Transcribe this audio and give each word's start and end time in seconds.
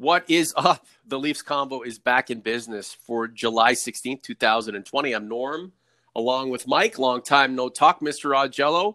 What 0.00 0.24
is 0.28 0.54
up? 0.56 0.86
The 1.06 1.18
Leafs 1.18 1.42
Convo 1.42 1.86
is 1.86 1.98
back 1.98 2.30
in 2.30 2.40
business 2.40 2.96
for 3.06 3.28
July 3.28 3.72
16th, 3.72 4.22
2020. 4.22 5.12
I'm 5.12 5.28
Norm, 5.28 5.72
along 6.16 6.48
with 6.48 6.66
Mike. 6.66 6.98
Long 6.98 7.20
time 7.20 7.54
no 7.54 7.68
talk, 7.68 8.00
Mr. 8.00 8.34
Augello. 8.34 8.94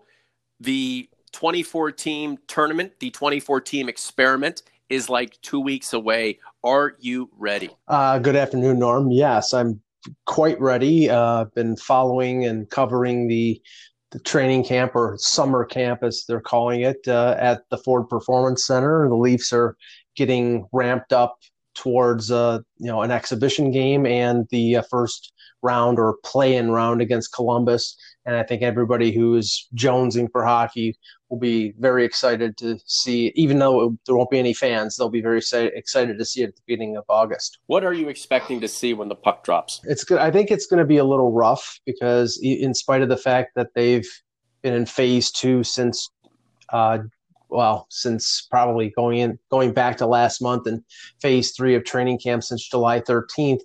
The 0.60 1.07
24 1.31 1.91
team 1.91 2.39
tournament, 2.47 2.94
the 2.99 3.12
24 3.12 3.62
team 3.62 3.88
experiment 3.88 4.63
is 4.89 5.07
like 5.07 5.39
two 5.41 5.60
weeks 5.60 5.94
away. 5.94 6.39
Are 6.63 6.96
you 7.00 7.30
ready? 7.38 7.70
Uh, 7.88 8.18
good 8.18 8.36
afternoon, 8.36 8.80
Norm. 8.80 9.12
Yes, 9.12 9.54
I'm 9.54 9.80
quite 10.26 10.60
ready. 10.60 11.08
Uh, 11.08 11.42
I've 11.42 11.54
been 11.54 11.78
following 11.78 12.46
and 12.46 12.68
covering 12.72 13.28
the 13.28 13.62
the 14.12 14.20
training 14.22 14.64
camp 14.64 14.96
or 14.96 15.18
summer 15.20 15.66
camp, 15.66 16.02
as 16.02 16.24
they're 16.26 16.40
calling 16.40 16.82
it, 16.82 17.06
uh, 17.06 17.36
at 17.38 17.64
the 17.70 17.78
Ford 17.80 18.08
Performance 18.08 18.66
Center. 18.66 19.10
The 19.10 19.16
Leafs 19.16 19.52
are 19.52 19.76
getting 20.16 20.68
ramped 20.71 21.13
up 21.13 21.38
towards 21.75 22.31
uh, 22.31 22.59
you 22.77 22.88
know 22.88 23.02
an 23.02 23.12
exhibition 23.12 23.70
game 23.71 24.05
and 24.05 24.48
the 24.49 24.77
uh, 24.77 24.81
first 24.90 25.34
round 25.62 25.99
or 25.99 26.17
play-in 26.23 26.71
round 26.71 27.02
against 27.02 27.34
Columbus. 27.34 27.98
And 28.26 28.35
I 28.35 28.43
think 28.43 28.62
everybody 28.62 29.12
who 29.12 29.35
is 29.35 29.67
jonesing 29.76 30.31
for 30.31 30.45
hockey 30.45 30.98
will 31.30 31.40
be 31.40 31.73
very 31.80 32.05
excited 32.05 32.55
to 32.57 32.77
see. 32.85 33.31
Even 33.35 33.59
though 33.59 33.98
there 34.05 34.16
won't 34.16 34.30
be 34.30 34.40
any 34.40 34.54
fans, 34.54 34.95
they'll 34.95 35.09
be 35.09 35.21
very 35.21 35.40
excited 35.40 36.18
to 36.18 36.26
see 36.26 36.41
it 36.43 36.49
at 36.49 36.55
the 36.55 36.62
beginning 36.66 36.98
of 36.98 37.04
August. 37.09 37.59
What 37.66 37.84
are 37.84 37.93
you 37.93 38.09
expecting 38.09 38.62
to 38.62 38.68
see 38.68 38.93
when 38.93 39.09
the 39.09 39.16
puck 39.16 39.43
drops? 39.43 39.82
It's 39.84 40.04
good. 40.04 40.20
I 40.20 40.32
think 40.32 40.52
it's 40.52 40.68
going 40.68 40.79
to 40.79 40.85
be 40.85 40.98
a 40.98 41.04
little 41.04 41.32
rough 41.32 41.79
because, 41.85 42.40
in 42.41 42.73
spite 42.73 43.02
of 43.02 43.09
the 43.09 43.18
fact 43.18 43.52
that 43.55 43.70
they've 43.76 44.07
been 44.62 44.73
in 44.73 44.85
phase 44.85 45.32
two 45.32 45.63
since 45.63 46.09
uh, 46.70 46.99
well, 47.49 47.88
since 47.90 48.48
probably 48.49 48.91
going 48.95 49.20
in 49.20 49.40
going 49.49 49.73
back 49.73 49.98
to 49.98 50.08
last 50.08 50.41
month 50.41 50.67
and 50.67 50.84
phase 51.22 51.52
three 51.52 51.76
of 51.76 51.84
training 51.84 52.20
camp 52.20 52.44
since 52.44 52.68
July 52.68 52.99
13th. 52.99 53.62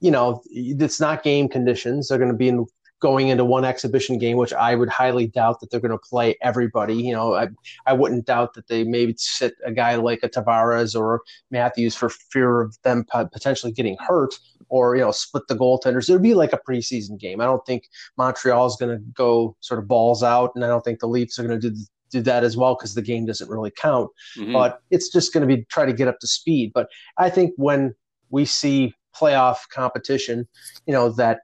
You 0.00 0.12
know, 0.12 0.42
it's 0.50 1.00
not 1.00 1.24
game 1.24 1.48
conditions. 1.48 2.08
They're 2.08 2.18
going 2.18 2.30
to 2.30 2.36
be 2.36 2.48
in, 2.48 2.66
going 3.00 3.28
into 3.28 3.44
one 3.44 3.64
exhibition 3.64 4.18
game, 4.18 4.36
which 4.36 4.52
I 4.52 4.74
would 4.74 4.88
highly 4.88 5.26
doubt 5.28 5.60
that 5.60 5.70
they're 5.70 5.80
going 5.80 5.92
to 5.92 5.98
play 5.98 6.36
everybody. 6.42 6.94
You 6.94 7.12
know, 7.12 7.34
I 7.34 7.48
I 7.86 7.92
wouldn't 7.92 8.26
doubt 8.26 8.54
that 8.54 8.68
they 8.68 8.84
maybe 8.84 9.14
sit 9.16 9.54
a 9.64 9.72
guy 9.72 9.96
like 9.96 10.20
a 10.22 10.28
Tavares 10.28 10.98
or 10.98 11.22
Matthews 11.50 11.94
for 11.94 12.08
fear 12.08 12.60
of 12.60 12.76
them 12.82 13.04
potentially 13.12 13.72
getting 13.72 13.96
hurt 13.98 14.34
or 14.68 14.96
you 14.96 15.02
know 15.02 15.12
split 15.12 15.46
the 15.48 15.56
goaltenders. 15.56 16.08
It 16.08 16.12
would 16.12 16.22
be 16.22 16.34
like 16.34 16.52
a 16.52 16.60
preseason 16.68 17.18
game. 17.18 17.40
I 17.40 17.44
don't 17.44 17.64
think 17.66 17.88
Montreal 18.16 18.66
is 18.66 18.76
going 18.76 18.96
to 18.96 19.04
go 19.12 19.56
sort 19.60 19.80
of 19.80 19.88
balls 19.88 20.22
out, 20.22 20.52
and 20.54 20.64
I 20.64 20.68
don't 20.68 20.84
think 20.84 21.00
the 21.00 21.08
Leafs 21.08 21.38
are 21.38 21.46
going 21.46 21.60
to 21.60 21.70
do 21.70 21.76
do 22.10 22.20
that 22.22 22.44
as 22.44 22.56
well 22.56 22.74
because 22.74 22.94
the 22.94 23.02
game 23.02 23.26
doesn't 23.26 23.50
really 23.50 23.70
count. 23.70 24.10
Mm-hmm. 24.36 24.52
But 24.52 24.80
it's 24.90 25.10
just 25.10 25.32
going 25.32 25.46
to 25.46 25.56
be 25.56 25.64
try 25.64 25.86
to 25.86 25.92
get 25.92 26.08
up 26.08 26.18
to 26.20 26.26
speed. 26.26 26.72
But 26.74 26.88
I 27.16 27.30
think 27.30 27.52
when 27.56 27.94
we 28.30 28.44
see 28.44 28.94
playoff 29.14 29.58
competition, 29.70 30.46
you 30.86 30.92
know 30.92 31.10
that 31.10 31.40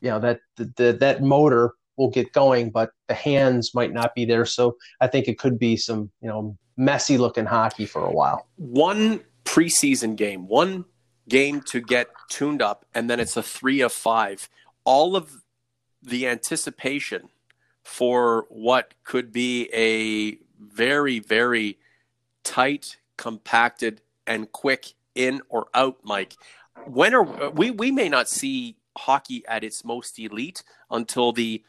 you 0.00 0.10
know 0.10 0.20
that 0.20 0.40
the, 0.56 0.72
the, 0.76 0.92
that 1.00 1.22
motor 1.22 1.72
will 1.96 2.10
get 2.10 2.32
going, 2.32 2.70
but 2.70 2.90
the 3.08 3.14
hands 3.14 3.74
might 3.74 3.92
not 3.92 4.14
be 4.14 4.24
there. 4.24 4.44
So 4.44 4.76
I 5.00 5.06
think 5.06 5.28
it 5.28 5.38
could 5.38 5.58
be 5.58 5.76
some 5.76 6.10
you 6.20 6.28
know 6.28 6.56
messy 6.76 7.18
looking 7.18 7.46
hockey 7.46 7.86
for 7.86 8.04
a 8.04 8.12
while. 8.12 8.46
One 8.56 9.20
preseason 9.44 10.16
game, 10.16 10.46
one 10.48 10.84
game 11.28 11.60
to 11.62 11.80
get 11.80 12.08
tuned 12.28 12.62
up, 12.62 12.84
and 12.94 13.08
then 13.08 13.20
it's 13.20 13.36
a 13.36 13.42
three 13.42 13.80
of 13.80 13.92
five. 13.92 14.48
All 14.84 15.16
of 15.16 15.42
the 16.02 16.28
anticipation 16.28 17.28
for 17.86 18.46
what 18.48 18.94
could 19.04 19.32
be 19.32 19.70
a 19.72 20.36
very, 20.60 21.20
very 21.20 21.78
tight, 22.42 22.98
compacted, 23.16 24.00
and 24.26 24.50
quick 24.50 24.94
in 25.14 25.40
or 25.48 25.68
out, 25.72 25.96
Mike. 26.02 26.34
When 26.84 27.14
are 27.14 27.22
we? 27.50 27.70
We 27.70 27.92
may 27.92 28.08
not 28.08 28.28
see 28.28 28.76
hockey 28.98 29.44
at 29.46 29.62
its 29.62 29.84
most 29.84 30.18
elite 30.18 30.64
until 30.90 31.30
the 31.32 31.62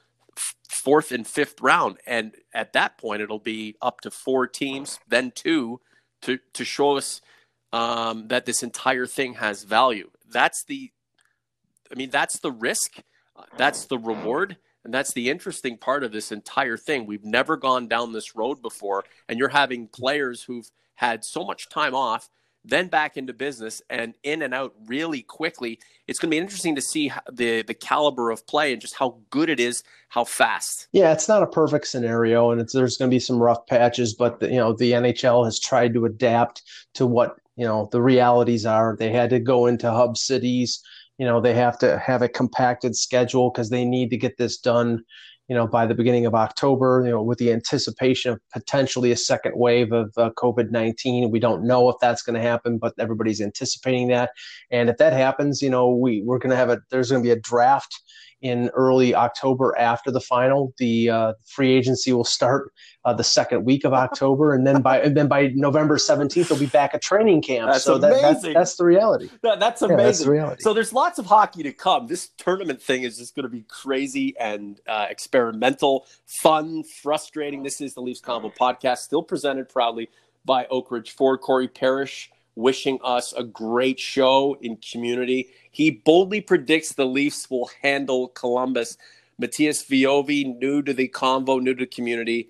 fourth 0.68 1.12
and 1.12 1.26
fifth 1.26 1.62
round, 1.62 1.98
and 2.08 2.34
at 2.52 2.74
that 2.74 2.98
point, 2.98 3.22
it'll 3.22 3.38
be 3.38 3.76
up 3.80 4.02
to 4.02 4.10
four 4.10 4.48
teams, 4.48 5.00
then 5.08 5.32
two, 5.36 5.80
to 6.24 6.40
to 6.54 6.66
show 6.66 6.98
us 6.98 7.22
um, 7.72 8.28
that 8.30 8.48
this 8.48 8.64
entire 8.64 9.06
thing 9.06 9.36
has 9.36 9.64
value. 9.64 10.10
That's 10.28 10.64
the, 10.66 10.92
I 11.92 11.96
mean, 11.96 12.10
that's 12.10 12.40
the 12.40 12.52
risk, 12.52 12.98
uh, 13.36 13.44
that's 13.56 13.86
the 13.86 14.00
reward, 14.00 14.58
and 14.88 14.94
that's 14.94 15.12
the 15.12 15.30
interesting 15.30 15.78
part 15.78 16.06
of 16.06 16.14
this 16.14 16.32
entire 16.32 16.78
thing. 16.78 17.06
We've 17.06 17.26
never 17.26 17.58
gone 17.58 17.90
down 17.90 18.14
this 18.14 18.38
road 18.38 18.62
before. 18.62 19.04
And 19.28 19.38
you're 19.38 19.50
having 19.50 19.90
players 19.90 20.42
who've 20.42 20.72
had 20.96 21.26
so 21.26 21.44
much 21.44 21.68
time 21.68 21.94
off, 21.94 22.30
then 22.64 22.88
back 22.88 23.18
into 23.18 23.34
business 23.34 23.82
and 23.90 24.14
in 24.24 24.42
and 24.44 24.54
out 24.54 24.74
really 24.86 25.24
quickly. 25.24 25.78
It's 26.08 26.20
going 26.20 26.30
to 26.30 26.36
be 26.36 26.40
interesting 26.40 26.74
to 26.76 26.82
see 26.82 27.12
the 27.30 27.64
the 27.64 27.74
caliber 27.74 28.32
of 28.32 28.48
play 28.48 28.72
and 28.72 28.82
just 28.82 28.96
how 28.96 29.20
good 29.30 29.50
it 29.50 29.60
is, 29.60 29.84
how 30.08 30.24
fast. 30.24 30.88
Yeah, 30.94 31.12
it's 31.12 31.28
not 31.28 31.44
a 31.44 31.48
perfect 31.48 31.88
scenario, 31.88 32.52
and 32.52 32.66
there's 32.74 32.96
going 32.96 33.12
to 33.12 33.16
be 33.16 33.20
some 33.20 33.44
rough 33.44 33.68
patches, 33.68 34.14
but 34.14 34.40
the, 34.40 34.48
you 34.48 34.56
know 34.56 34.72
the 34.72 34.94
NHL 34.94 35.44
has 35.44 35.60
tried 35.60 35.94
to 35.96 36.06
adapt 36.06 36.64
to 36.94 37.06
what 37.06 37.36
you 37.58 37.66
know 37.66 37.90
the 37.92 38.02
realities 38.02 38.66
are. 38.66 38.96
They 38.98 39.12
had 39.12 39.32
to 39.32 39.40
go 39.42 39.66
into 39.66 39.92
hub 39.92 40.16
cities 40.16 40.82
you 41.18 41.26
know 41.26 41.42
they 41.42 41.54
have 41.54 41.78
to 41.80 41.98
have 42.00 42.22
a 42.22 42.30
compacted 42.30 42.96
schedule 42.96 43.52
because 43.52 43.70
they 43.70 43.86
need 43.86 44.10
to 44.10 44.18
get 44.18 44.38
this 44.38 44.58
done 44.58 45.04
you 45.48 45.56
know 45.56 45.68
by 45.68 45.86
the 45.86 45.96
beginning 45.96 46.26
of 46.26 46.36
october 46.36 47.04
you 47.06 47.12
know 47.12 47.22
with 47.22 47.38
the 47.38 47.52
anticipation 47.52 48.32
of 48.32 48.40
potentially 48.52 49.12
a 49.12 49.18
second 49.18 49.54
wave 49.56 49.92
of 49.92 50.12
uh, 50.18 50.30
covid-19 50.38 51.32
we 51.32 51.40
don't 51.40 51.64
know 51.64 51.90
if 51.90 51.96
that's 52.00 52.22
going 52.22 52.36
to 52.36 52.42
happen 52.42 52.78
but 52.78 52.94
everybody's 53.00 53.42
anticipating 53.42 54.08
that. 54.08 54.32
And 54.72 54.90
if 54.90 54.98
that 54.98 55.14
happens 55.14 55.62
you 55.62 55.70
know 55.70 55.90
we 55.90 56.22
we're 56.24 56.40
going 56.40 56.52
to 56.52 56.58
have 56.58 56.70
a 56.70 56.80
there's 56.90 57.12
going 57.12 57.24
to 57.24 57.28
be 57.28 57.32
a 57.32 57.40
draft 57.40 58.02
in 58.42 58.70
early 58.70 59.16
October 59.16 59.76
after 59.78 60.12
the 60.12 60.22
final. 60.22 60.74
The 60.78 61.10
uh, 61.10 61.34
free 61.46 61.74
agency 61.74 62.14
will 62.14 62.24
start 62.24 62.72
uh, 63.06 63.14
the 63.14 63.24
second 63.24 63.66
week 63.66 63.84
of 63.84 63.94
October, 63.94 64.54
and 64.54 64.68
then 64.68 64.82
by 64.82 65.02
and 65.02 65.18
then 65.18 65.28
by 65.28 65.52
November 65.56 65.98
seventeenth, 65.98 66.50
they'll 66.50 66.60
be 66.60 66.66
back 66.68 66.94
at 66.94 67.02
training 67.02 67.42
camp. 67.42 67.72
That's 67.72 67.84
so. 67.84 67.98
That, 67.98 68.42
that, 68.42 68.54
that's 68.54 68.76
the 68.76 68.86
reality. 68.86 69.30
That, 69.42 69.60
that's 69.60 69.82
amazing. 69.82 70.00
Yeah, 70.00 70.06
that's 70.06 70.20
the 70.20 70.32
reality. 70.32 70.62
So 70.62 70.74
there's 70.74 70.94
lots 70.94 71.18
of 71.18 71.26
hockey 71.26 71.64
to 71.64 71.74
come. 71.74 72.08
This 72.08 72.30
tournament 72.38 72.82
thing 72.82 73.04
is 73.04 73.18
just 73.18 73.36
going 73.36 73.44
to 73.44 73.50
be 73.50 73.64
crazy 73.68 74.36
and 74.40 74.80
uh, 74.88 75.08
experimental, 75.10 76.06
fun, 76.26 76.84
frustrating. 77.02 77.64
This 77.64 77.82
is 77.82 77.94
the 77.94 78.02
Leafs 78.02 78.22
Convo 78.22 78.54
podcast, 78.56 79.00
still 79.00 79.24
presented 79.24 79.70
proudly 79.70 80.10
by 80.46 80.66
Oak 80.68 80.92
Ridge 80.92 81.12
Ford. 81.12 81.42
Corey 81.42 81.68
Parrish 81.68 82.30
wishing 82.58 82.98
us 83.04 83.34
a 83.34 83.44
great 83.44 84.00
show 84.00 84.58
in 84.62 84.76
community. 84.78 85.48
He 85.70 85.92
boldly 85.92 86.42
predicts 86.42 86.94
the 86.94 87.06
Leafs 87.06 87.50
will 87.52 87.70
handle 87.84 88.30
Columbus. 88.30 88.98
Matthias 89.38 89.84
Viovi, 89.84 90.58
new 90.58 90.82
to 90.82 90.92
the 90.92 91.08
convo, 91.08 91.62
new 91.62 91.76
to 91.76 91.86
community, 91.86 92.50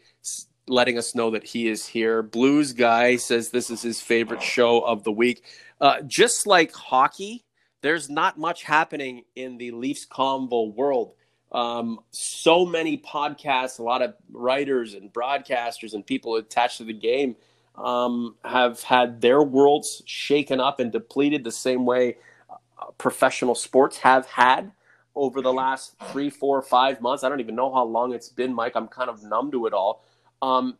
letting 0.70 0.98
us 0.98 1.14
know 1.14 1.30
that 1.32 1.44
he 1.44 1.68
is 1.68 1.86
here. 1.86 2.24
Blues 2.24 2.72
guy 2.72 3.18
says 3.18 3.50
this 3.50 3.70
is 3.70 3.82
his 3.82 4.00
favorite 4.00 4.42
show 4.42 4.80
of 4.80 5.04
the 5.04 5.12
week. 5.12 5.44
Uh, 5.82 6.02
just 6.08 6.48
like 6.48 6.72
hockey, 6.72 7.44
there's 7.82 8.10
not 8.10 8.38
much 8.38 8.64
happening 8.64 9.26
in 9.36 9.58
the 9.58 9.72
Leafs 9.72 10.06
convo 10.06 10.74
world. 10.74 11.16
Um, 11.52 12.00
so 12.12 12.66
many 12.66 12.98
podcasts, 12.98 13.80
a 13.80 13.84
lot 13.84 14.02
of 14.02 14.14
writers 14.32 14.94
and 14.94 15.12
broadcasters 15.12 15.94
and 15.94 16.06
people 16.06 16.38
attached 16.38 16.78
to 16.78 16.86
the 16.86 16.94
game 16.94 17.36
um, 17.78 18.36
have 18.44 18.82
had 18.84 19.22
their 19.22 19.44
worlds 19.44 20.02
shaken 20.06 20.60
up 20.60 20.80
and 20.80 20.92
depleted 20.92 21.44
the 21.44 21.52
same 21.52 21.86
way 21.86 22.18
uh, 22.50 22.86
professional 22.98 23.56
sports 23.56 23.98
have 23.98 24.26
had 24.26 24.72
over 25.16 25.42
the 25.42 25.54
last 25.54 25.96
three, 26.12 26.30
four, 26.30 26.62
five 26.62 27.02
months. 27.02 27.24
I 27.24 27.30
don't 27.30 27.40
even 27.40 27.56
know 27.56 27.74
how 27.74 27.84
long 27.84 28.14
it's 28.14 28.30
been, 28.30 28.54
Mike. 28.54 28.74
I'm 28.76 28.88
kind 28.88 29.10
of 29.10 29.24
numb 29.24 29.52
to 29.52 29.66
it 29.66 29.74
all. 29.74 30.04
Um, 30.42 30.78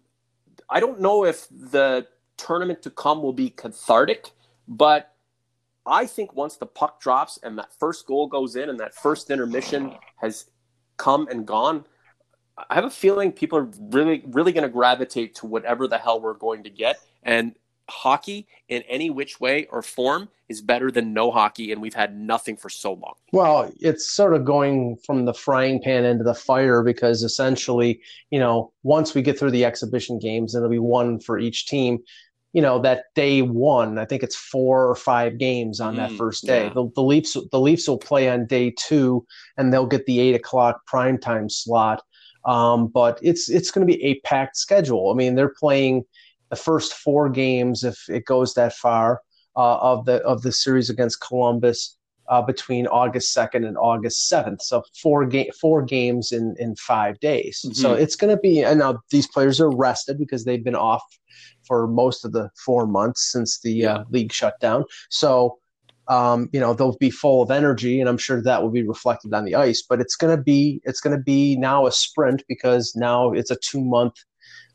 I 0.70 0.80
don't 0.80 1.00
know 1.00 1.26
if 1.26 1.48
the 1.50 2.08
tournament 2.38 2.82
to 2.84 2.92
come 2.92 3.22
will 3.22 3.34
be 3.34 3.50
cathartic, 3.50 4.32
but 4.68 5.14
I 5.86 6.06
think 6.06 6.36
once 6.36 6.58
the 6.58 6.66
puck 6.66 7.00
drops 7.00 7.40
and 7.42 7.58
that 7.58 7.74
first 7.80 8.06
goal 8.06 8.28
goes 8.28 8.56
in 8.56 8.70
and 8.70 8.80
that 8.80 8.94
first 8.94 9.32
intermission 9.32 9.96
has 10.18 10.46
come 10.98 11.28
and 11.30 11.46
gone, 11.48 11.86
I 12.70 12.76
have 12.76 12.86
a 12.86 12.90
feeling 12.90 13.32
people 13.32 13.58
are 13.60 13.70
really, 13.80 14.24
really 14.28 14.52
going 14.52 14.64
to 14.64 14.70
gravitate 14.70 15.36
to 15.36 15.46
whatever 15.46 15.88
the 15.88 15.98
hell 15.98 16.20
we're 16.20 16.34
going 16.34 16.64
to 16.64 16.70
get. 16.70 17.00
And 17.24 17.56
hockey 17.90 18.48
in 18.68 18.82
any 18.84 19.10
which 19.10 19.40
way 19.40 19.66
or 19.68 19.82
form 19.82 20.30
is 20.50 20.62
better 20.62 20.92
than 20.92 21.14
no 21.14 21.32
hockey, 21.32 21.72
and 21.72 21.82
we've 21.82 21.94
had 21.94 22.18
nothing 22.18 22.56
for 22.56 22.70
so 22.70 22.94
long. 22.94 23.16
Well, 23.34 23.72
it's 23.80 24.10
sort 24.10 24.34
of 24.34 24.46
going 24.46 24.98
from 25.06 25.26
the 25.26 25.34
frying 25.34 25.82
pan 25.82 26.06
into 26.06 26.24
the 26.24 26.34
fire 26.34 26.84
because 26.84 27.24
essentially, 27.24 28.02
you 28.32 28.40
know, 28.40 28.72
once 28.84 29.14
we 29.14 29.22
get 29.22 29.38
through 29.38 29.52
the 29.52 29.66
exhibition 29.66 30.20
games, 30.20 30.56
and 30.56 30.64
it'll 30.64 30.72
be 30.72 30.80
one 30.80 31.20
for 31.20 31.38
each 31.38 31.68
team. 31.68 32.00
You 32.54 32.62
know 32.62 32.80
that 32.80 33.04
day 33.14 33.42
one, 33.44 34.00
I 34.00 34.06
think 34.06 34.24
it's 34.24 34.36
four 34.36 34.90
or 34.90 34.96
five 34.96 35.38
games 35.38 35.80
on 35.80 35.94
mm, 35.94 35.98
that 35.98 36.12
first 36.14 36.46
day. 36.46 36.68
Yeah. 36.68 36.74
The, 36.74 36.90
the 36.96 37.04
Leafs, 37.04 37.38
the 37.52 37.60
Leafs 37.60 37.88
will 37.88 38.00
play 38.00 38.30
on 38.30 38.48
day 38.48 38.74
two, 38.80 39.28
and 39.58 39.72
they'll 39.72 39.86
get 39.86 40.06
the 40.06 40.20
eight 40.20 40.34
o'clock 40.34 40.82
primetime 40.92 41.52
slot 41.52 42.02
um, 42.48 42.88
but 42.88 43.20
it's 43.22 43.50
it's 43.50 43.70
going 43.70 43.86
to 43.86 43.94
be 43.94 44.04
a 44.04 44.20
packed 44.22 44.58
schedule. 44.58 45.12
I 45.12 45.16
mean, 45.16 45.36
they're 45.36 45.54
playing 45.60 46.06
the 46.50 46.56
first 46.56 46.94
four 46.94 47.30
games 47.30 47.84
if 47.84 47.98
it 48.10 48.26
goes 48.26 48.54
that 48.54 48.74
far 48.74 49.22
uh, 49.56 49.78
of 49.78 50.06
the 50.06 50.24
of 50.24 50.42
the 50.42 50.52
series 50.52 50.90
against 50.90 51.22
Columbus 51.22 51.98
uh, 52.30 52.42
between 52.42 52.88
August 52.88 53.36
2nd 53.36 53.68
and 53.68 53.78
August 53.78 54.32
7th. 54.32 54.62
So 54.62 54.84
four 55.02 55.26
game 55.26 55.52
four 55.60 55.82
games 55.82 56.32
in 56.32 56.56
in 56.58 56.76
five 56.78 57.20
days. 57.20 57.62
Mm-hmm. 57.66 57.74
So 57.74 57.94
it's 57.94 58.16
going 58.16 58.34
to 58.34 58.42
be 58.42 58.64
and 58.64 58.80
now 58.80 59.00
these 59.12 59.28
players 59.28 59.60
are 59.60 59.70
rested 59.70 60.18
because 60.18 60.46
they've 60.46 60.64
been 60.64 60.76
off 60.76 61.04
for 61.68 61.86
most 61.86 62.24
of 62.24 62.32
the 62.32 62.50
four 62.66 62.88
months 62.88 63.30
since 63.32 63.60
the 63.60 63.74
yeah. 63.74 63.94
uh, 63.94 64.04
league 64.10 64.32
shut 64.32 64.58
down. 64.62 64.86
So 65.10 65.60
um, 66.10 66.50
you 66.54 66.60
know 66.60 66.74
they'll 66.74 66.98
be 66.98 67.12
full 67.12 67.42
of 67.42 67.52
energy, 67.52 68.00
and 68.00 68.10
I'm 68.10 68.18
sure 68.18 68.42
that 68.42 68.62
will 68.62 68.72
be 68.72 68.84
reflected 68.88 69.34
on 69.34 69.46
the 69.46 69.56
ice. 69.56 69.84
But 69.88 70.02
it's 70.02 70.16
going 70.16 70.36
to 70.36 70.42
be 70.42 70.82
it's 70.84 71.02
going 71.02 71.16
to 71.18 71.24
be 71.24 71.58
now 71.58 71.86
a 71.86 71.92
sprint 71.92 72.44
because 72.48 72.96
now 72.96 73.32
it's 73.32 73.52
a 73.52 73.58
two 73.58 73.84
month 73.84 74.16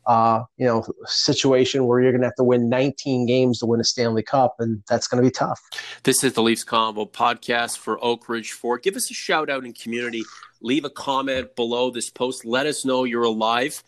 uh, 0.05 0.43
you 0.57 0.65
know, 0.65 0.83
situation 1.05 1.85
where 1.85 2.01
you're 2.01 2.11
going 2.11 2.21
to 2.21 2.27
have 2.27 2.35
to 2.35 2.43
win 2.43 2.69
19 2.69 3.25
games 3.25 3.59
to 3.59 3.65
win 3.65 3.79
a 3.79 3.83
Stanley 3.83 4.23
Cup, 4.23 4.55
and 4.59 4.83
that's 4.89 5.07
going 5.07 5.23
to 5.23 5.27
be 5.27 5.31
tough. 5.31 5.61
This 6.03 6.23
is 6.23 6.33
the 6.33 6.43
Leafs 6.43 6.65
Convo 6.65 7.09
podcast 7.09 7.77
for 7.77 8.03
Oak 8.03 8.27
Ridge. 8.27 8.53
Give 8.81 8.95
us 8.95 9.09
a 9.09 9.13
shout 9.13 9.49
out 9.49 9.65
in 9.65 9.73
community. 9.73 10.23
Leave 10.61 10.85
a 10.85 10.89
comment 10.89 11.55
below 11.55 11.89
this 11.89 12.09
post. 12.09 12.45
Let 12.45 12.65
us 12.65 12.83
know 12.83 13.05
you're 13.05 13.23
alive. 13.23 13.83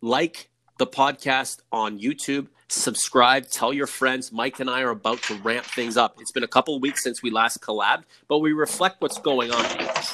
Like 0.00 0.50
the 0.78 0.86
podcast 0.86 1.58
on 1.70 1.98
YouTube. 1.98 2.48
Subscribe. 2.68 3.48
Tell 3.48 3.72
your 3.72 3.86
friends. 3.86 4.32
Mike 4.32 4.58
and 4.58 4.68
I 4.68 4.80
are 4.80 4.90
about 4.90 5.22
to 5.24 5.34
ramp 5.36 5.64
things 5.64 5.96
up. 5.96 6.16
It's 6.20 6.32
been 6.32 6.42
a 6.42 6.48
couple 6.48 6.78
weeks 6.80 7.04
since 7.04 7.22
we 7.22 7.30
last 7.30 7.60
collabed, 7.60 8.04
but 8.26 8.38
we 8.38 8.52
reflect 8.52 9.00
what's 9.00 9.18
going 9.18 9.52
on. 9.52 9.64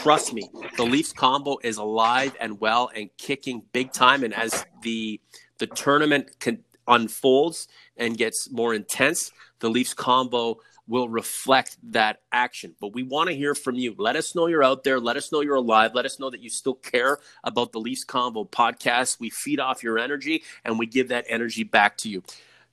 Trust 0.03 0.35
me, 0.35 0.51
the 0.77 0.85
Leafs 0.85 1.13
Convo 1.13 1.57
is 1.63 1.79
alive 1.79 2.37
and 2.41 2.61
well 2.61 2.91
and 2.95 3.09
kicking 3.17 3.63
big 3.73 3.93
time. 3.93 4.25
And 4.25 4.35
as 4.35 4.67
the 4.83 5.21
the 5.59 5.67
tournament 5.67 6.39
can, 6.41 6.65
unfolds 6.87 7.69
and 7.97 8.19
gets 8.19 8.51
more 8.51 8.75
intense, 8.75 9.33
the 9.61 9.71
Leafs 9.71 9.95
Convo 9.95 10.57
will 10.91 11.09
reflect 11.09 11.77
that 11.93 12.21
action. 12.33 12.75
But 12.81 12.93
we 12.93 13.05
want 13.05 13.29
to 13.29 13.37
hear 13.37 13.55
from 13.55 13.77
you. 13.77 13.95
Let 13.97 14.17
us 14.17 14.35
know 14.35 14.49
you're 14.49 14.65
out 14.65 14.83
there. 14.83 14.99
Let 14.99 15.17
us 15.17 15.31
know 15.31 15.41
you're 15.41 15.55
alive. 15.55 15.95
Let 15.95 16.05
us 16.05 16.19
know 16.19 16.31
that 16.31 16.41
you 16.41 16.51
still 16.51 16.75
care 16.75 17.19
about 17.45 17.71
the 17.71 17.79
Leafs 17.79 18.05
Convo 18.05 18.51
podcast. 18.51 19.21
We 19.21 19.31
feed 19.31 19.61
off 19.61 19.85
your 19.85 20.01
energy 20.01 20.43
and 20.65 20.81
we 20.81 20.87
give 20.87 21.09
that 21.09 21.27
energy 21.29 21.63
back 21.63 21.97
to 21.99 22.09
you. 22.09 22.25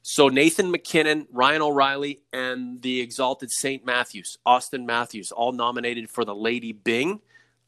So 0.02 0.30
Nathan 0.30 0.72
MacKinnon, 0.72 1.28
Ryan 1.32 1.62
O'Reilly, 1.62 2.22
and 2.34 2.82
the 2.82 3.02
exalted 3.02 3.52
St. 3.52 3.86
Matthews, 3.86 4.40
Auston 4.48 4.86
Matthews, 4.86 5.32
all 5.32 5.52
nominated 5.52 6.10
for 6.10 6.26
the 6.26 6.34
Lady 6.34 6.72
Byng. 6.72 7.20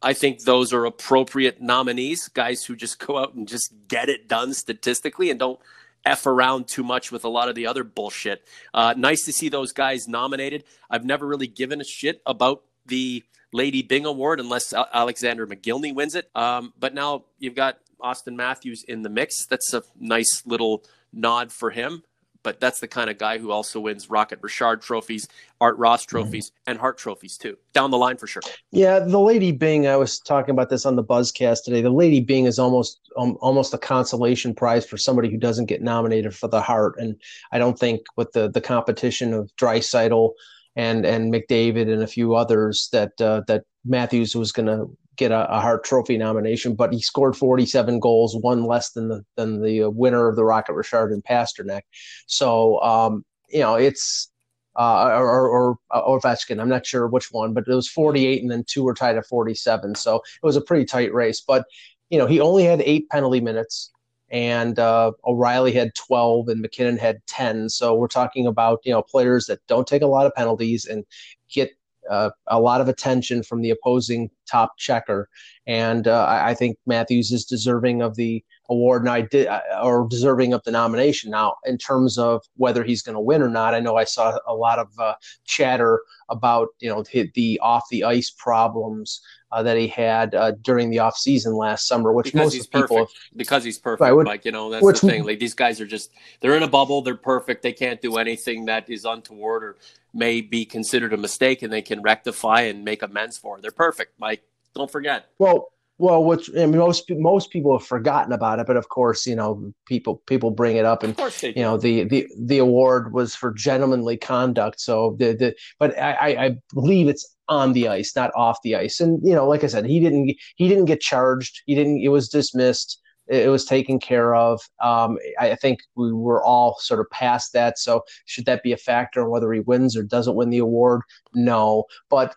I 0.02 0.14
think 0.14 0.44
those 0.44 0.74
are 0.74 0.86
appropriate 0.86 1.62
nominees, 1.62 2.28
guys 2.30 2.64
who 2.64 2.76
just 2.76 3.06
go 3.06 3.20
out 3.20 3.36
and 3.36 3.48
just 3.48 3.74
get 3.88 4.10
it 4.10 4.28
done 4.28 4.54
statistically 4.56 5.30
and 5.30 5.40
don't 5.40 5.60
f 6.06 6.26
around 6.26 6.68
too 6.68 6.84
much 6.84 7.12
with 7.12 7.24
a 7.24 7.30
lot 7.30 7.50
of 7.50 7.56
the 7.56 7.68
other 7.68 7.84
bullshit. 7.84 8.44
Uh, 8.74 8.94
nice 8.98 9.24
to 9.26 9.32
see 9.32 9.50
those 9.50 9.72
guys 9.72 10.08
nominated. 10.08 10.64
I've 10.90 11.06
never 11.06 11.28
really 11.28 11.48
given 11.48 11.82
a 11.82 11.86
shit 11.86 12.22
about 12.26 12.64
the 12.86 13.24
Lady 13.52 13.82
Byng 13.82 14.06
Award 14.06 14.40
unless 14.40 14.74
Alexander 14.74 15.46
Mogilny 15.48 15.94
wins 15.94 16.16
it. 16.16 16.30
Um, 16.36 16.74
but 16.80 16.94
now 16.94 17.26
you've 17.40 17.56
got 17.56 17.80
Auston 18.02 18.36
Matthews 18.36 18.84
in 18.88 19.02
the 19.02 19.10
mix. 19.10 19.46
That's 19.46 19.74
a 19.74 19.84
nice 20.00 20.44
little 20.46 20.84
nod 21.12 21.52
for 21.52 21.72
him 21.72 22.04
but 22.50 22.60
that's 22.60 22.80
the 22.80 22.88
kind 22.88 23.12
of 23.12 23.20
guy 23.20 23.38
who 23.38 23.52
also 23.52 23.80
wins 23.80 24.10
Rocket 24.10 24.40
Richard 24.42 24.82
trophies, 24.82 25.28
Art 25.62 25.78
Ross 25.78 26.04
mm-hmm. 26.04 26.18
trophies, 26.18 26.50
mm-hmm. 26.50 26.72
and 26.72 26.80
Hart 26.80 26.98
trophies 26.98 27.38
too. 27.38 27.56
Down 27.74 27.92
the 27.92 27.98
line 28.00 28.18
for 28.18 28.26
sure. 28.26 28.42
Yeah, 28.72 28.98
the 28.98 29.20
Lady 29.20 29.52
Byng. 29.52 29.86
I 29.86 29.96
was 29.98 30.20
talking 30.20 30.50
about 30.50 30.72
this 30.72 30.84
on 30.84 30.96
the 30.96 31.04
Buzzcast 31.04 31.64
today. 31.64 31.84
The 31.84 31.92
Lady 31.92 32.22
Byng 32.22 32.46
is 32.46 32.58
almost 32.58 33.02
um, 33.18 33.38
almost 33.40 33.76
a 33.76 33.78
consolation 33.78 34.56
prize 34.56 34.84
for 34.84 34.98
somebody 34.98 35.30
who 35.30 35.38
doesn't 35.38 35.68
get 35.68 35.84
nominated 35.84 36.36
for 36.36 36.48
the 36.48 36.60
Hart, 36.60 36.96
and 36.98 37.22
I 37.52 37.60
don't 37.60 37.78
think 37.78 38.02
with 38.18 38.32
the 38.32 38.50
the 38.50 38.62
competition 38.62 39.32
of 39.32 39.52
Draisaitl 39.56 40.32
and 40.76 41.06
and 41.06 41.32
McDavid 41.32 41.94
and 41.94 42.02
a 42.02 42.08
few 42.08 42.34
others 42.34 42.90
that 42.92 43.12
uh, 43.22 43.44
that 43.46 43.66
Matthews 43.86 44.36
was 44.36 44.52
going 44.52 44.66
to 44.66 44.90
get 45.20 45.32
a, 45.32 45.52
a 45.52 45.60
Hart 45.60 45.84
Trophy 45.84 46.18
nomination, 46.18 46.76
but 46.76 46.94
he 46.94 47.02
scored 47.02 47.36
47 47.36 48.00
goals, 48.00 48.38
one 48.38 48.64
less 48.64 48.92
than 48.92 49.10
the 49.10 49.24
than 49.36 49.62
the 49.62 49.88
winner 49.88 50.28
of 50.30 50.38
the 50.38 50.46
Rocket 50.46 50.74
Richard 50.74 51.12
and 51.12 51.24
Pastrnak. 51.24 51.82
So 52.26 52.82
um, 52.82 53.26
you 53.50 53.60
know 53.60 53.76
it's 53.76 54.32
uh, 54.76 55.10
or, 55.18 55.50
or, 55.50 55.78
or 55.92 56.20
Ovechkin. 56.20 56.62
I'm 56.62 56.70
not 56.70 56.86
sure 56.86 57.06
which 57.08 57.32
one, 57.32 57.54
but 57.54 57.68
it 57.68 57.76
was 57.76 57.90
48, 57.90 58.42
and 58.42 58.50
then 58.50 58.64
two 58.66 58.84
were 58.84 58.94
tied 58.94 59.18
at 59.18 59.26
47. 59.26 59.96
So 59.96 60.16
it 60.16 60.46
was 60.46 60.56
a 60.56 60.62
pretty 60.62 60.86
tight 60.86 61.14
race. 61.14 61.42
But 61.46 61.66
you 62.10 62.18
know 62.18 62.26
he 62.26 62.40
only 62.40 62.64
had 62.64 62.82
eight 62.82 63.10
penalty 63.10 63.42
minutes 63.42 63.92
and 64.32 64.78
uh, 64.78 65.12
O'Reilly 65.26 65.72
had 65.72 65.96
12 65.96 66.50
and 66.50 66.62
MacKinnon 66.62 66.98
had 66.98 67.20
10. 67.28 67.70
So 67.70 67.96
we're 67.96 68.08
talking 68.08 68.48
about 68.48 68.80
you 68.84 68.94
know 68.94 69.02
players 69.02 69.48
that 69.48 69.60
don't 69.68 69.88
take 69.88 70.02
a 70.02 70.08
lot 70.08 70.26
of 70.26 70.34
penalties 70.34 70.86
and 70.86 71.04
get 71.52 71.72
uh, 72.10 72.32
a 72.48 72.60
lot 72.60 72.82
of 72.82 72.88
attention 72.88 73.44
from 73.44 73.62
the 73.62 73.70
opposing 73.70 74.30
top 74.50 74.78
checker, 74.78 75.30
and 75.68 76.08
uh, 76.08 76.26
I, 76.26 76.50
I, 76.50 76.54
think 76.54 76.78
Matthews 76.86 77.32
is 77.32 77.46
deserving 77.46 78.02
of 78.02 78.16
the 78.16 78.44
award, 78.70 79.02
and 79.02 79.10
I 79.10 79.22
did 79.22 79.48
uh, 79.48 79.62
or 79.84 80.08
deserving 80.10 80.54
of 80.54 80.64
the 80.64 80.72
nomination. 80.72 81.32
Now, 81.32 81.56
in 81.66 81.78
terms 81.78 82.18
of 82.18 82.42
whether 82.56 82.84
he's 82.84 83.02
going 83.02 83.16
to 83.16 83.22
win 83.22 83.42
or 83.42 83.50
not, 83.50 83.74
I 83.74 83.80
know 83.80 83.96
I 83.96 84.04
saw 84.04 84.38
a 84.48 84.54
lot 84.54 84.80
of 84.80 84.88
uh, 84.98 85.14
chatter 85.46 86.02
about 86.30 86.70
you 86.80 86.90
know 86.90 87.04
the, 87.04 87.30
the 87.36 87.60
off 87.62 87.84
the 87.90 88.04
ice 88.04 88.30
problems 88.30 89.22
uh, 89.52 89.64
that 89.64 89.78
he 89.78 89.88
had 89.88 90.36
uh, 90.36 90.52
during 90.62 90.90
the 90.90 91.00
off 91.00 91.18
season 91.18 91.56
last 91.56 91.88
summer, 91.88 92.14
which 92.14 92.26
because 92.26 92.56
most 92.56 92.72
people 92.72 92.98
have, 92.98 93.08
because 93.36 93.64
he's 93.64 93.80
perfect. 93.80 94.02
Right, 94.02 94.12
which, 94.12 94.28
like 94.28 94.46
you 94.46 94.52
know, 94.52 94.70
that's 94.70 94.84
which, 94.84 95.02
the 95.02 95.08
thing. 95.08 95.24
Like 95.26 95.40
these 95.40 95.56
guys 95.56 95.82
are 95.82 95.88
just 95.88 96.12
they're 96.40 96.56
in 96.56 96.64
a 96.64 96.68
bubble. 96.68 97.02
They're 97.02 97.16
perfect. 97.16 97.64
They 97.64 97.74
can't 97.74 98.02
do 98.02 98.18
anything 98.18 98.66
that 98.66 98.90
is 98.90 99.06
untoward 99.06 99.64
or 99.64 99.76
may 100.14 100.42
be 100.42 100.66
considered 100.66 101.14
a 101.14 101.18
mistake, 101.18 101.62
and 101.64 101.74
they 101.74 101.82
can 101.82 102.02
rectify 102.02 102.62
and 102.62 102.84
make 102.84 103.02
amends 103.02 103.38
for. 103.38 103.60
They're 103.60 103.72
perfect. 103.72 104.14
Mike, 104.20 104.39
don't 104.76 104.92
forget. 104.92 105.26
Well, 105.40 105.70
well, 106.00 106.24
which 106.24 106.50
I 106.56 106.66
mean, 106.66 106.78
most 106.78 107.12
most 107.12 107.52
people 107.52 107.78
have 107.78 107.86
forgotten 107.86 108.32
about 108.32 108.60
it, 108.60 108.68
but 108.68 108.78
of 108.78 108.88
course, 108.88 109.28
you 109.28 109.36
know, 109.36 109.74
people 109.86 110.24
people 110.28 110.50
bring 110.50 110.78
it 110.78 110.86
up, 110.86 111.04
and 111.04 111.18
you 111.44 111.62
know, 111.62 111.78
the 111.78 112.06
the 112.06 112.26
the 112.40 112.58
award 112.58 113.14
was 113.14 113.36
for 113.36 113.52
gentlemanly 113.54 114.16
conduct. 114.16 114.80
So 114.80 115.18
the 115.20 115.34
the, 115.34 115.56
but 115.78 116.00
I 116.00 116.46
I 116.46 116.56
believe 116.74 117.10
it's 117.10 117.36
on 117.50 117.74
the 117.74 117.90
ice, 117.90 118.16
not 118.16 118.32
off 118.34 118.60
the 118.64 118.78
ice. 118.78 119.02
And 119.02 119.20
you 119.28 119.36
know, 119.36 119.46
like 119.46 119.66
I 119.66 119.68
said, 119.68 119.86
he 119.86 120.00
didn't 120.00 120.34
he 120.56 120.70
didn't 120.70 120.86
get 120.86 121.02
charged. 121.02 121.62
He 121.66 121.76
didn't. 121.76 122.00
It 122.02 122.10
was 122.10 122.30
dismissed. 122.30 123.02
It 123.28 123.50
was 123.50 123.66
taken 123.66 124.00
care 124.00 124.34
of. 124.34 124.62
Um, 124.82 125.18
I 125.40 125.54
think 125.56 125.82
we 125.96 126.12
were 126.14 126.44
all 126.44 126.78
sort 126.80 127.00
of 127.00 127.10
past 127.12 127.54
that. 127.54 127.78
So 127.78 128.04
should 128.26 128.46
that 128.46 128.64
be 128.64 128.72
a 128.72 128.78
factor 128.78 129.30
whether 129.30 129.52
he 129.52 129.60
wins 129.60 129.96
or 129.96 130.02
doesn't 130.02 130.36
win 130.36 130.50
the 130.50 130.58
award? 130.58 131.02
No. 131.36 131.84
But 132.10 132.36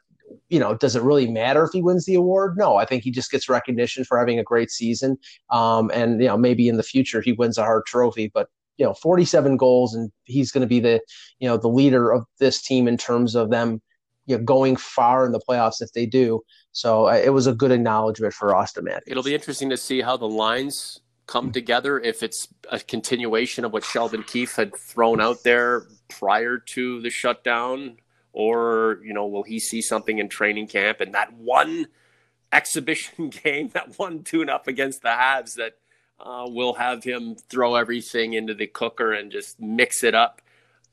you 0.49 0.59
know, 0.59 0.75
does 0.75 0.97
it 0.97 1.03
really 1.03 1.31
matter 1.31 1.65
if 1.65 1.71
he 1.73 1.83
wins 1.83 2.07
the 2.07 2.15
award? 2.15 2.57
No, 2.57 2.77
I 2.77 2.85
think 2.85 3.03
he 3.03 3.11
just 3.11 3.31
gets 3.31 3.49
recognition 3.49 4.05
for 4.05 4.19
having 4.19 4.39
a 4.39 4.45
great 4.45 4.71
season. 4.71 5.19
Um, 5.51 5.91
and 5.95 6.21
you 6.21 6.29
know, 6.29 6.37
maybe 6.37 6.69
in 6.69 6.77
the 6.77 6.83
future 6.83 7.21
he 7.21 7.33
wins 7.33 7.59
a 7.59 7.63
Hart 7.63 7.87
Trophy, 7.87 8.31
but 8.33 8.49
you 8.79 8.87
know, 8.87 8.95
47 8.95 9.57
goals, 9.57 9.95
and 9.95 10.11
he's 10.25 10.51
going 10.51 10.63
to 10.63 10.67
be 10.67 10.81
the 10.81 11.01
you 11.39 11.49
know 11.49 11.57
the 11.57 11.69
leader 11.69 12.13
of 12.13 12.25
this 12.39 12.63
team 12.63 12.89
in 12.89 12.97
terms 12.97 13.35
of 13.35 13.51
them 13.51 13.81
you 14.27 14.37
know 14.37 14.43
going 14.43 14.77
far 14.77 15.27
in 15.27 15.33
the 15.33 15.41
playoffs 15.41 15.81
if 15.81 15.93
they 15.93 16.07
do. 16.07 16.41
So 16.73 17.09
uh, 17.09 17.21
it 17.23 17.31
was 17.31 17.47
a 17.47 17.53
good 17.53 17.71
acknowledgement 17.71 18.35
for 18.35 18.51
Auston 18.51 18.85
Matthews. 18.85 19.05
It'll 19.07 19.23
be 19.23 19.35
interesting 19.35 19.71
to 19.71 19.77
see 19.77 20.01
how 20.01 20.17
the 20.17 20.29
lines 20.29 21.01
come 21.27 21.53
together 21.53 22.01
if 22.01 22.23
it's 22.23 22.49
a 22.71 22.81
continuation 22.81 23.65
of 23.65 23.73
what 23.73 23.85
Sheldon 23.85 24.23
Keefe 24.23 24.57
had 24.57 24.77
thrown 24.77 25.21
out 25.21 25.45
there 25.45 25.87
prior 26.09 26.59
to 26.59 27.01
the 27.01 27.11
shutdown 27.11 27.97
or 28.33 28.99
you 29.05 29.13
know 29.13 29.27
will 29.27 29.43
he 29.43 29.59
see 29.59 29.83
something 29.83 30.19
in 30.19 30.29
training 30.29 30.67
camp 30.67 31.01
and 31.01 31.15
that 31.15 31.33
one 31.35 31.87
exhibition 32.53 33.29
game 33.45 33.69
that 33.71 33.99
one 33.99 34.23
tune 34.23 34.49
up 34.49 34.69
against 34.69 35.03
the 35.03 35.09
Habs 35.09 35.55
that 35.55 35.75
uh, 36.21 36.45
will 36.47 36.75
have 36.75 37.03
him 37.03 37.35
throw 37.35 37.75
everything 37.75 38.35
into 38.35 38.55
the 38.55 38.67
cooker 38.67 39.13
and 39.13 39.33
just 39.33 39.61
mix 39.61 40.05
it 40.05 40.15
up 40.15 40.41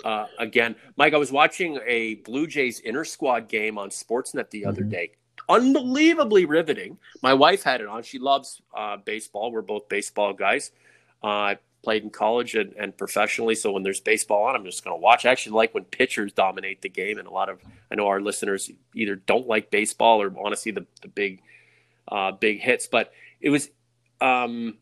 uh, 0.03 0.25
again? 0.37 0.75
Mike 0.95 1.13
i 1.13 1.17
was 1.17 1.31
watching 1.31 1.79
a 1.85 2.15
blue 2.15 2.47
jays 2.47 2.79
inter 2.79 3.03
squad 3.03 3.47
game 3.47 3.77
on 3.77 3.89
sportsnet 3.89 4.49
the 4.49 4.65
other 4.65 4.81
mm-hmm. 4.81 4.91
day. 4.91 5.11
Unbelievably 5.47 6.45
riveting. 6.45 6.97
My 7.23 7.33
wife 7.33 7.63
had 7.63 7.81
it 7.81 7.87
on. 7.87 8.03
She 8.03 8.19
loves 8.19 8.61
uh, 8.75 8.97
baseball. 8.97 9.51
We're 9.51 9.63
both 9.63 9.89
baseball 9.89 10.33
guys. 10.33 10.71
Uh, 11.23 11.55
played 11.81 12.03
in 12.03 12.09
college 12.09 12.55
and, 12.55 12.73
and 12.73 12.97
professionally. 12.97 13.55
So 13.55 13.71
when 13.71 13.83
there's 13.83 13.99
baseball 14.01 14.43
on, 14.43 14.55
I'm 14.55 14.65
just 14.65 14.83
going 14.83 14.95
to 14.95 15.01
watch. 15.01 15.25
I 15.25 15.31
actually 15.31 15.53
like 15.53 15.73
when 15.73 15.85
pitchers 15.85 16.31
dominate 16.33 16.81
the 16.81 16.89
game. 16.89 17.17
And 17.17 17.27
a 17.27 17.31
lot 17.31 17.49
of, 17.49 17.61
I 17.91 17.95
know 17.95 18.07
our 18.07 18.21
listeners 18.21 18.69
either 18.93 19.15
don't 19.15 19.47
like 19.47 19.71
baseball 19.71 20.21
or 20.21 20.29
want 20.29 20.53
to 20.53 20.59
see 20.59 20.71
the, 20.71 20.85
the 21.01 21.07
big, 21.07 21.41
uh, 22.07 22.31
big 22.31 22.59
hits. 22.59 22.87
But 22.87 23.13
it 23.39 23.49
was, 23.49 23.69
um, 24.19 24.77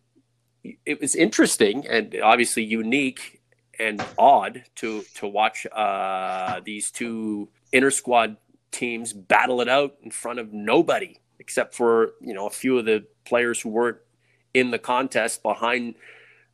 it 0.86 1.00
was 1.00 1.16
interesting 1.16 1.88
and 1.88 2.16
obviously 2.22 2.64
unique 2.64 3.42
and 3.80 4.04
odd 4.18 4.64
to 4.76 5.04
to 5.16 5.28
watch 5.28 5.68
uh, 5.72 6.60
these 6.64 6.92
two 6.92 7.50
inter 7.72 7.92
squad 7.92 8.38
teams 8.72 9.14
battle 9.14 9.62
it 9.62 9.70
out 9.70 9.96
in 10.04 10.12
front 10.12 10.40
of 10.40 10.52
nobody 10.54 11.20
except 11.40 11.76
for 11.76 12.14
you 12.22 12.34
know 12.34 12.48
a 12.48 12.52
few 12.52 12.78
of 12.78 12.86
the 12.86 13.06
players 13.26 13.62
who 13.62 13.70
weren't 13.70 13.98
in 14.54 14.72
the 14.72 14.80
contest 14.80 15.44
behind 15.44 15.96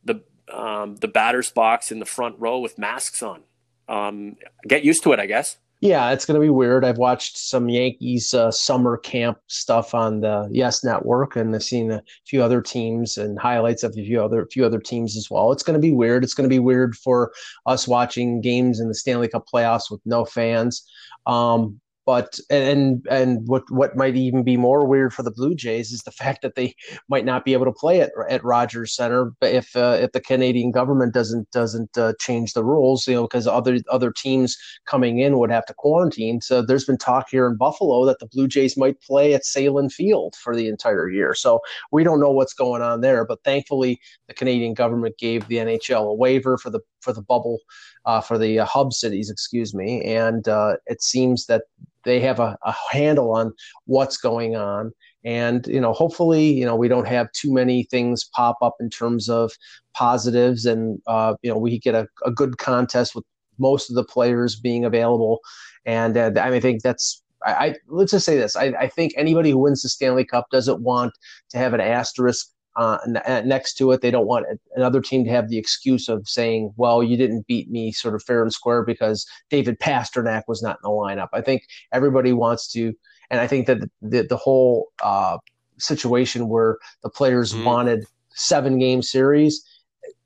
the 0.04 0.22
um, 0.52 0.96
the 0.96 1.08
batter's 1.08 1.50
box 1.50 1.90
in 1.92 1.98
the 1.98 2.06
front 2.06 2.36
row 2.38 2.58
with 2.58 2.78
masks 2.78 3.22
on. 3.22 3.42
Um, 3.88 4.36
get 4.66 4.84
used 4.84 5.02
to 5.04 5.12
it, 5.12 5.20
I 5.20 5.26
guess. 5.26 5.58
Yeah, 5.80 6.12
it's 6.12 6.24
going 6.24 6.40
to 6.40 6.40
be 6.40 6.48
weird. 6.48 6.82
I've 6.82 6.96
watched 6.96 7.36
some 7.36 7.68
Yankees 7.68 8.32
uh, 8.32 8.50
summer 8.50 8.96
camp 8.96 9.38
stuff 9.48 9.94
on 9.94 10.20
the 10.20 10.48
Yes 10.50 10.82
Network, 10.82 11.36
and 11.36 11.54
I've 11.54 11.62
seen 11.62 11.90
a 11.90 12.02
few 12.26 12.42
other 12.42 12.62
teams 12.62 13.18
and 13.18 13.38
highlights 13.38 13.82
of 13.82 13.90
a 13.90 13.94
few 13.94 14.22
other 14.22 14.46
few 14.50 14.64
other 14.64 14.80
teams 14.80 15.14
as 15.14 15.30
well. 15.30 15.52
It's 15.52 15.62
going 15.62 15.74
to 15.74 15.86
be 15.86 15.90
weird. 15.90 16.24
It's 16.24 16.32
going 16.32 16.48
to 16.48 16.54
be 16.54 16.58
weird 16.58 16.96
for 16.96 17.32
us 17.66 17.86
watching 17.86 18.40
games 18.40 18.80
in 18.80 18.88
the 18.88 18.94
Stanley 18.94 19.28
Cup 19.28 19.44
playoffs 19.52 19.90
with 19.90 20.00
no 20.06 20.24
fans. 20.24 20.88
Um, 21.26 21.80
but 22.06 22.38
and 22.50 23.06
and 23.10 23.46
what 23.46 23.62
what 23.70 23.96
might 23.96 24.16
even 24.16 24.42
be 24.42 24.56
more 24.56 24.86
weird 24.86 25.12
for 25.12 25.22
the 25.22 25.30
Blue 25.30 25.54
Jays 25.54 25.92
is 25.92 26.02
the 26.02 26.10
fact 26.22 26.42
that 26.42 26.54
they 26.54 26.74
might 27.08 27.24
not 27.24 27.44
be 27.44 27.52
able 27.52 27.64
to 27.64 27.72
play 27.72 28.00
at 28.00 28.12
at 28.28 28.44
Rogers 28.44 28.94
Center 28.94 29.32
if 29.40 29.74
uh, 29.76 29.98
if 30.00 30.12
the 30.12 30.20
Canadian 30.20 30.70
government 30.70 31.14
doesn't 31.14 31.50
doesn't 31.50 31.96
uh, 31.96 32.12
change 32.20 32.52
the 32.52 32.64
rules, 32.64 33.06
you 33.06 33.14
know, 33.14 33.22
because 33.22 33.46
other 33.46 33.78
other 33.90 34.12
teams 34.12 34.56
coming 34.86 35.18
in 35.18 35.38
would 35.38 35.50
have 35.50 35.66
to 35.66 35.74
quarantine. 35.74 36.40
So 36.40 36.62
there's 36.62 36.84
been 36.84 36.98
talk 36.98 37.28
here 37.30 37.46
in 37.46 37.56
Buffalo 37.56 38.04
that 38.06 38.18
the 38.18 38.26
Blue 38.26 38.48
Jays 38.48 38.76
might 38.76 39.00
play 39.00 39.34
at 39.34 39.44
Sahlen 39.44 39.90
Field 39.90 40.34
for 40.36 40.54
the 40.54 40.68
entire 40.68 41.08
year. 41.08 41.34
So 41.34 41.60
we 41.92 42.04
don't 42.04 42.20
know 42.20 42.30
what's 42.30 42.54
going 42.54 42.82
on 42.82 43.00
there, 43.00 43.24
but 43.24 43.42
thankfully 43.44 44.00
the 44.28 44.34
Canadian 44.34 44.74
government 44.74 45.18
gave 45.18 45.46
the 45.48 45.56
NHL 45.56 46.10
a 46.10 46.14
waiver 46.14 46.58
for 46.58 46.70
the 46.70 46.80
for 47.04 47.12
the 47.12 47.22
bubble 47.22 47.60
uh, 48.06 48.20
for 48.20 48.38
the 48.38 48.58
uh, 48.58 48.64
hub 48.64 48.92
cities, 48.92 49.30
excuse 49.30 49.74
me, 49.74 50.02
and 50.02 50.48
uh, 50.48 50.76
it 50.86 51.02
seems 51.02 51.46
that 51.46 51.64
they 52.04 52.20
have 52.20 52.40
a, 52.40 52.56
a 52.64 52.74
handle 52.90 53.32
on 53.32 53.52
what's 53.86 54.16
going 54.16 54.56
on. 54.56 54.92
And 55.24 55.66
you 55.66 55.80
know 55.80 55.92
hopefully 55.92 56.52
you 56.52 56.66
know 56.66 56.76
we 56.76 56.88
don't 56.88 57.08
have 57.08 57.32
too 57.32 57.52
many 57.52 57.84
things 57.84 58.24
pop 58.24 58.58
up 58.60 58.76
in 58.80 58.90
terms 58.90 59.28
of 59.28 59.52
positives. 59.94 60.66
And 60.66 61.00
uh, 61.06 61.34
you 61.42 61.50
know 61.50 61.58
we 61.58 61.78
get 61.78 61.94
a, 61.94 62.06
a, 62.24 62.30
good 62.30 62.58
contest 62.58 63.14
with 63.14 63.24
most 63.58 63.88
of 63.88 63.96
the 63.96 64.04
players 64.04 64.56
being 64.56 64.84
available. 64.84 65.40
And 65.86 66.16
uh, 66.16 66.32
I, 66.36 66.46
mean, 66.46 66.54
I 66.54 66.60
think 66.60 66.82
that's 66.82 67.22
I, 67.46 67.52
I, 67.52 67.74
let's 67.88 68.10
just 68.12 68.26
say 68.26 68.36
this. 68.36 68.56
I, 68.56 68.74
I 68.78 68.88
think 68.88 69.12
anybody 69.16 69.50
who 69.50 69.58
wins 69.58 69.82
the 69.82 69.88
stanley 69.88 70.24
cup 70.24 70.46
doesn't 70.50 70.82
want 70.82 71.12
to 71.50 71.58
have 71.58 71.74
an 71.74 71.80
asterisk 71.80 72.50
uh, 72.76 72.98
next 73.44 73.74
to 73.74 73.92
it. 73.92 74.00
They 74.00 74.10
don't 74.10 74.26
want 74.26 74.46
another 74.74 75.00
team 75.00 75.24
to 75.24 75.30
have 75.30 75.48
the 75.48 75.58
excuse 75.58 76.08
of 76.08 76.28
saying, 76.28 76.72
well, 76.76 77.02
you 77.02 77.16
didn't 77.16 77.46
beat 77.46 77.70
me 77.70 77.92
sort 77.92 78.14
of 78.14 78.22
fair 78.22 78.42
and 78.42 78.52
square 78.52 78.82
because 78.82 79.26
David 79.50 79.78
Pastrnak 79.78 80.42
was 80.48 80.62
not 80.62 80.76
in 80.76 80.82
the 80.82 80.88
lineup. 80.88 81.28
I 81.32 81.40
think 81.40 81.66
everybody 81.92 82.32
wants 82.32 82.70
to, 82.72 82.92
and 83.30 83.40
I 83.40 83.46
think 83.46 83.66
that 83.66 83.78
the, 84.02 84.22
the 84.22 84.36
whole 84.36 84.88
uh, 85.02 85.38
situation 85.78 86.48
where 86.48 86.78
the 87.02 87.10
players 87.10 87.52
mm. 87.52 87.64
wanted 87.64 88.04
seven 88.30 88.78
game 88.78 89.02
series, 89.02 89.64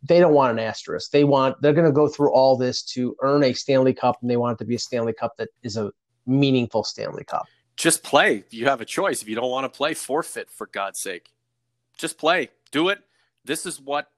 they 0.02 0.18
don't 0.18 0.34
want 0.34 0.52
an 0.52 0.58
asterisk. 0.58 1.10
They 1.10 1.24
want, 1.24 1.60
they're 1.60 1.74
going 1.74 1.86
to 1.86 1.92
go 1.92 2.08
through 2.08 2.32
all 2.32 2.56
this 2.56 2.82
to 2.94 3.14
earn 3.20 3.44
a 3.44 3.52
Stanley 3.52 3.92
Cup, 3.92 4.16
and 4.22 4.30
they 4.30 4.36
want 4.36 4.54
it 4.54 4.64
to 4.64 4.66
be 4.66 4.76
a 4.76 4.78
Stanley 4.78 5.12
Cup 5.12 5.36
that 5.36 5.48
is 5.62 5.76
a 5.76 5.92
meaningful 6.26 6.84
Stanley 6.84 7.24
Cup. 7.24 7.46
Just 7.76 8.02
play. 8.02 8.44
You 8.50 8.66
have 8.66 8.80
a 8.80 8.84
choice. 8.84 9.22
If 9.22 9.28
you 9.28 9.36
don't 9.36 9.50
want 9.50 9.70
to 9.70 9.76
play, 9.76 9.94
forfeit, 9.94 10.50
for 10.50 10.66
God's 10.66 10.98
sake 10.98 11.30
just 11.98 12.16
play, 12.16 12.48
do 12.70 12.88
it. 12.88 13.00
This 13.44 13.66
is 13.66 13.80
what 13.80 14.10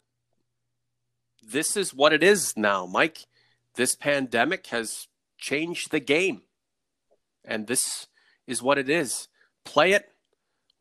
this 1.42 1.76
is 1.76 1.94
what 1.94 2.12
it 2.12 2.22
is 2.22 2.56
now, 2.56 2.86
Mike. 2.86 3.26
This 3.74 3.94
pandemic 3.94 4.66
has 4.68 5.08
changed 5.38 5.90
the 5.90 6.00
game. 6.00 6.42
And 7.44 7.66
this 7.66 8.06
is 8.46 8.62
what 8.62 8.78
it 8.78 8.88
is. 8.88 9.28
Play 9.64 9.92
it, 9.92 10.10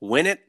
win 0.02 0.26
it, 0.26 0.42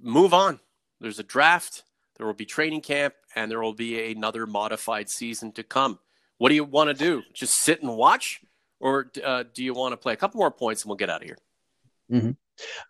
move 0.00 0.32
on. 0.32 0.60
There's 1.00 1.18
a 1.18 1.24
draft, 1.24 1.84
there 2.16 2.26
will 2.26 2.34
be 2.34 2.44
training 2.44 2.82
camp, 2.82 3.14
and 3.34 3.50
there 3.50 3.60
will 3.60 3.74
be 3.74 4.12
another 4.12 4.46
modified 4.46 5.08
season 5.08 5.52
to 5.52 5.62
come. 5.62 5.98
What 6.38 6.50
do 6.50 6.54
you 6.54 6.64
want 6.64 6.88
to 6.88 6.94
do? 6.94 7.22
Just 7.34 7.54
sit 7.54 7.82
and 7.82 7.96
watch? 7.96 8.40
Or 8.78 9.10
uh, 9.22 9.44
do 9.54 9.62
you 9.62 9.74
want 9.74 9.92
to 9.92 9.96
play 9.96 10.12
a 10.14 10.16
couple 10.16 10.38
more 10.38 10.50
points 10.50 10.82
and 10.82 10.88
we'll 10.88 10.96
get 10.96 11.10
out 11.10 11.22
of 11.22 11.26
here? 11.26 11.38
Mm-hmm. 12.10 12.30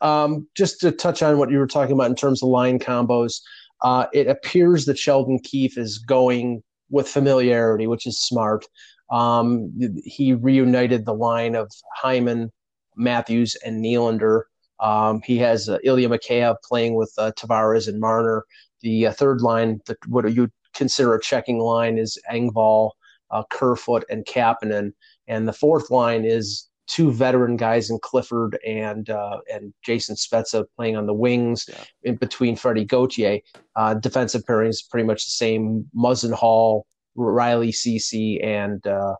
Um, 0.00 0.46
just 0.56 0.80
to 0.80 0.92
touch 0.92 1.22
on 1.22 1.38
what 1.38 1.50
you 1.50 1.58
were 1.58 1.66
talking 1.66 1.94
about 1.94 2.10
in 2.10 2.16
terms 2.16 2.42
of 2.42 2.48
line 2.48 2.78
combos, 2.78 3.40
uh, 3.82 4.06
it 4.12 4.26
appears 4.26 4.86
that 4.86 4.98
Sheldon 4.98 5.38
Keefe 5.38 5.78
is 5.78 5.98
going 5.98 6.62
with 6.90 7.08
familiarity, 7.08 7.86
which 7.86 8.06
is 8.06 8.20
smart. 8.20 8.66
Um, 9.10 9.72
he 10.04 10.34
reunited 10.34 11.04
the 11.04 11.14
line 11.14 11.54
of 11.54 11.70
Hyman, 11.96 12.50
Matthews, 12.96 13.56
and 13.64 13.84
Nylander. 13.84 14.42
Um, 14.78 15.20
he 15.24 15.38
has 15.38 15.68
uh, 15.68 15.78
Ilya 15.84 16.08
Mikheyev 16.08 16.56
playing 16.64 16.94
with 16.94 17.12
uh, 17.18 17.32
Tavares 17.36 17.88
and 17.88 18.00
Marner. 18.00 18.44
The 18.80 19.08
uh, 19.08 19.12
third 19.12 19.42
line, 19.42 19.80
the, 19.86 19.96
what 20.06 20.32
you 20.32 20.48
consider 20.74 21.14
a 21.14 21.20
checking 21.20 21.58
line, 21.58 21.98
is 21.98 22.18
Engvall, 22.32 22.92
uh, 23.30 23.42
Kerfoot, 23.50 24.04
and 24.08 24.24
Kapanen. 24.24 24.92
And 25.26 25.46
the 25.46 25.52
fourth 25.52 25.90
line 25.90 26.24
is 26.24 26.69
two 26.90 27.12
veteran 27.12 27.56
guys 27.56 27.88
in 27.88 27.98
Clifford 28.02 28.58
and 28.66 29.08
uh, 29.10 29.38
and 29.52 29.72
Jason 29.82 30.16
Spezza 30.16 30.64
playing 30.76 30.96
on 30.96 31.06
the 31.06 31.14
wings 31.14 31.66
yeah. 31.68 31.84
in 32.02 32.16
between 32.16 32.56
Freddie 32.56 32.84
Gauthier. 32.84 33.38
Uh, 33.76 33.94
defensive 33.94 34.42
pairings 34.44 34.88
pretty 34.90 35.06
much 35.06 35.24
the 35.24 35.30
same. 35.30 35.88
Muzzin 35.96 36.32
Holl, 36.32 36.86
Rielly 37.16 37.72
Ceci, 37.72 38.40
and 38.42 38.84
uh, 38.86 39.14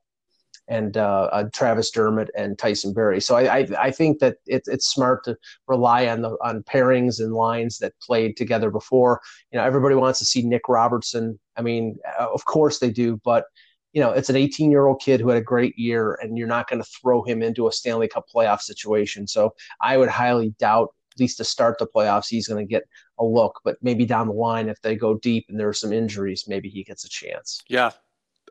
and 0.67 0.97
uh, 0.97 1.29
uh, 1.33 1.45
Travis 1.53 1.91
Dermott 1.91 2.31
and 2.37 2.59
Tyson 2.59 2.93
Barrie. 2.93 3.21
So 3.21 3.37
I, 3.37 3.59
I, 3.59 3.69
I 3.79 3.91
think 3.91 4.19
that 4.19 4.37
it, 4.47 4.63
it's 4.67 4.89
smart 4.89 5.25
to 5.25 5.37
rely 5.69 6.09
on 6.09 6.23
the 6.23 6.37
on 6.43 6.65
pairings 6.65 7.21
and 7.21 7.35
lines 7.35 7.79
that 7.79 7.93
played 8.01 8.37
together 8.37 8.71
before. 8.71 9.21
You 9.53 9.59
know, 9.59 9.65
everybody 9.65 9.95
wants 9.95 10.19
to 10.21 10.25
see 10.25 10.43
Nick 10.43 10.69
Robertson. 10.69 11.39
I 11.57 11.63
mean, 11.63 11.97
uh, 12.19 12.29
of 12.33 12.45
course 12.47 12.81
they 12.81 12.91
do, 12.91 13.21
but 13.25 13.45
you 13.93 14.01
know, 14.01 14.11
it's 14.11 14.31
an 14.31 14.37
18 14.37 14.71
year 14.71 14.87
old 14.87 15.01
kid 15.01 15.21
who 15.21 15.29
had 15.29 15.39
a 15.39 15.43
great 15.43 15.79
year, 15.79 16.19
and 16.23 16.39
you're 16.39 16.47
not 16.47 16.69
going 16.69 16.83
to 16.83 16.89
throw 16.89 17.23
him 17.23 17.43
into 17.43 17.67
a 17.67 17.73
Stanley 17.73 18.09
Cup 18.09 18.27
playoff 18.33 18.61
situation. 18.61 19.27
So 19.27 19.55
I 19.81 19.97
would 19.97 20.09
highly 20.09 20.55
doubt, 20.59 20.95
at 21.13 21.21
least 21.21 21.39
to 21.39 21.45
start 21.45 21.79
the 21.79 21.87
playoffs, 21.87 22.29
he's 22.29 22.47
going 22.47 22.65
to 22.65 22.71
get 22.71 22.85
a 23.19 23.25
look. 23.25 23.61
But 23.65 23.77
maybe 23.83 24.07
down 24.07 24.29
the 24.29 24.35
line, 24.35 24.69
if 24.69 24.81
they 24.83 24.95
go 24.95 25.19
deep 25.19 25.47
and 25.49 25.59
there 25.59 25.69
are 25.69 25.75
some 25.75 25.93
injuries, 25.93 26.45
maybe 26.47 26.69
he 26.69 26.85
gets 26.85 27.05
a 27.05 27.09
chance. 27.09 27.61
Yeah. 27.69 27.91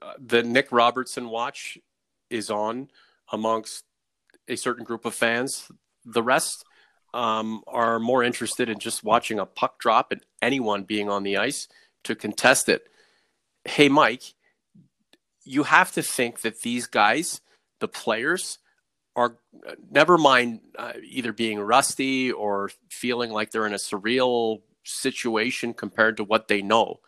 Uh, 0.01 0.13
the 0.19 0.43
Nick 0.43 0.71
Robertson 0.71 1.29
watch 1.29 1.77
is 2.29 2.49
on 2.49 2.89
amongst 3.31 3.85
a 4.47 4.55
certain 4.55 4.83
group 4.83 5.05
of 5.05 5.13
fans. 5.13 5.71
The 6.05 6.23
rest 6.23 6.65
um, 7.13 7.63
are 7.67 7.99
more 7.99 8.23
interested 8.23 8.69
in 8.69 8.79
just 8.79 9.03
watching 9.03 9.39
a 9.39 9.45
puck 9.45 9.79
drop 9.79 10.11
and 10.11 10.21
anyone 10.41 10.83
being 10.83 11.09
on 11.09 11.23
the 11.23 11.37
ice 11.37 11.67
to 12.03 12.15
contest 12.15 12.69
it. 12.69 12.83
Hey, 13.65 13.89
Mike 13.89 14.33
you 15.49 15.63
have 15.63 15.91
to 15.93 16.03
think 16.03 16.41
that 16.41 16.61
these 16.61 16.85
guys, 16.85 17.41
the 17.79 17.87
players, 17.87 18.59
are 19.15 19.37
never 19.89 20.15
mind 20.15 20.61
uh, 20.77 20.93
either 21.03 21.33
being 21.33 21.59
rusty 21.59 22.31
or 22.31 22.69
feeling 22.87 23.31
like 23.31 23.49
they're 23.49 23.65
in 23.65 23.73
a 23.73 23.77
surreal 23.77 24.61
situation 24.83 25.73
compared 25.73 26.17
to 26.17 26.23
what 26.23 26.49
they 26.49 26.61
know, 26.61 26.99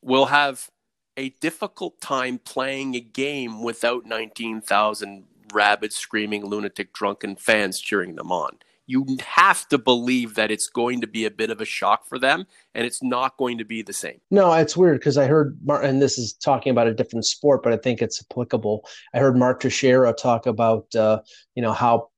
will 0.00 0.26
have 0.26 0.70
a 1.18 1.28
difficult 1.40 2.00
time 2.00 2.38
playing 2.38 2.94
a 2.94 3.00
game 3.00 3.62
without 3.62 4.06
19,000 4.06 5.24
rabid, 5.52 5.92
screaming, 5.92 6.46
lunatic, 6.46 6.94
drunken 6.94 7.36
fans 7.36 7.78
cheering 7.78 8.14
them 8.14 8.32
on 8.32 8.56
you 8.90 9.06
have 9.24 9.68
to 9.68 9.78
believe 9.78 10.34
that 10.34 10.50
it's 10.50 10.68
going 10.68 11.00
to 11.00 11.06
be 11.06 11.24
a 11.24 11.30
bit 11.30 11.50
of 11.50 11.60
a 11.60 11.64
shock 11.64 12.06
for 12.06 12.18
them 12.18 12.44
and 12.74 12.84
it's 12.84 13.02
not 13.02 13.36
going 13.36 13.56
to 13.58 13.64
be 13.64 13.82
the 13.82 13.92
same. 13.92 14.20
No, 14.32 14.52
it's 14.52 14.76
weird 14.76 14.98
because 14.98 15.16
I 15.16 15.26
heard, 15.26 15.56
and 15.68 16.02
this 16.02 16.18
is 16.18 16.32
talking 16.32 16.72
about 16.72 16.88
a 16.88 16.94
different 16.94 17.24
sport, 17.24 17.62
but 17.62 17.72
I 17.72 17.76
think 17.76 18.02
it's 18.02 18.20
applicable. 18.20 18.84
I 19.14 19.18
heard 19.18 19.36
Mark 19.36 19.60
Teixeira 19.60 20.12
talk 20.12 20.46
about, 20.46 20.92
uh, 20.96 21.20
you 21.54 21.62
know, 21.62 21.72
how 21.72 22.08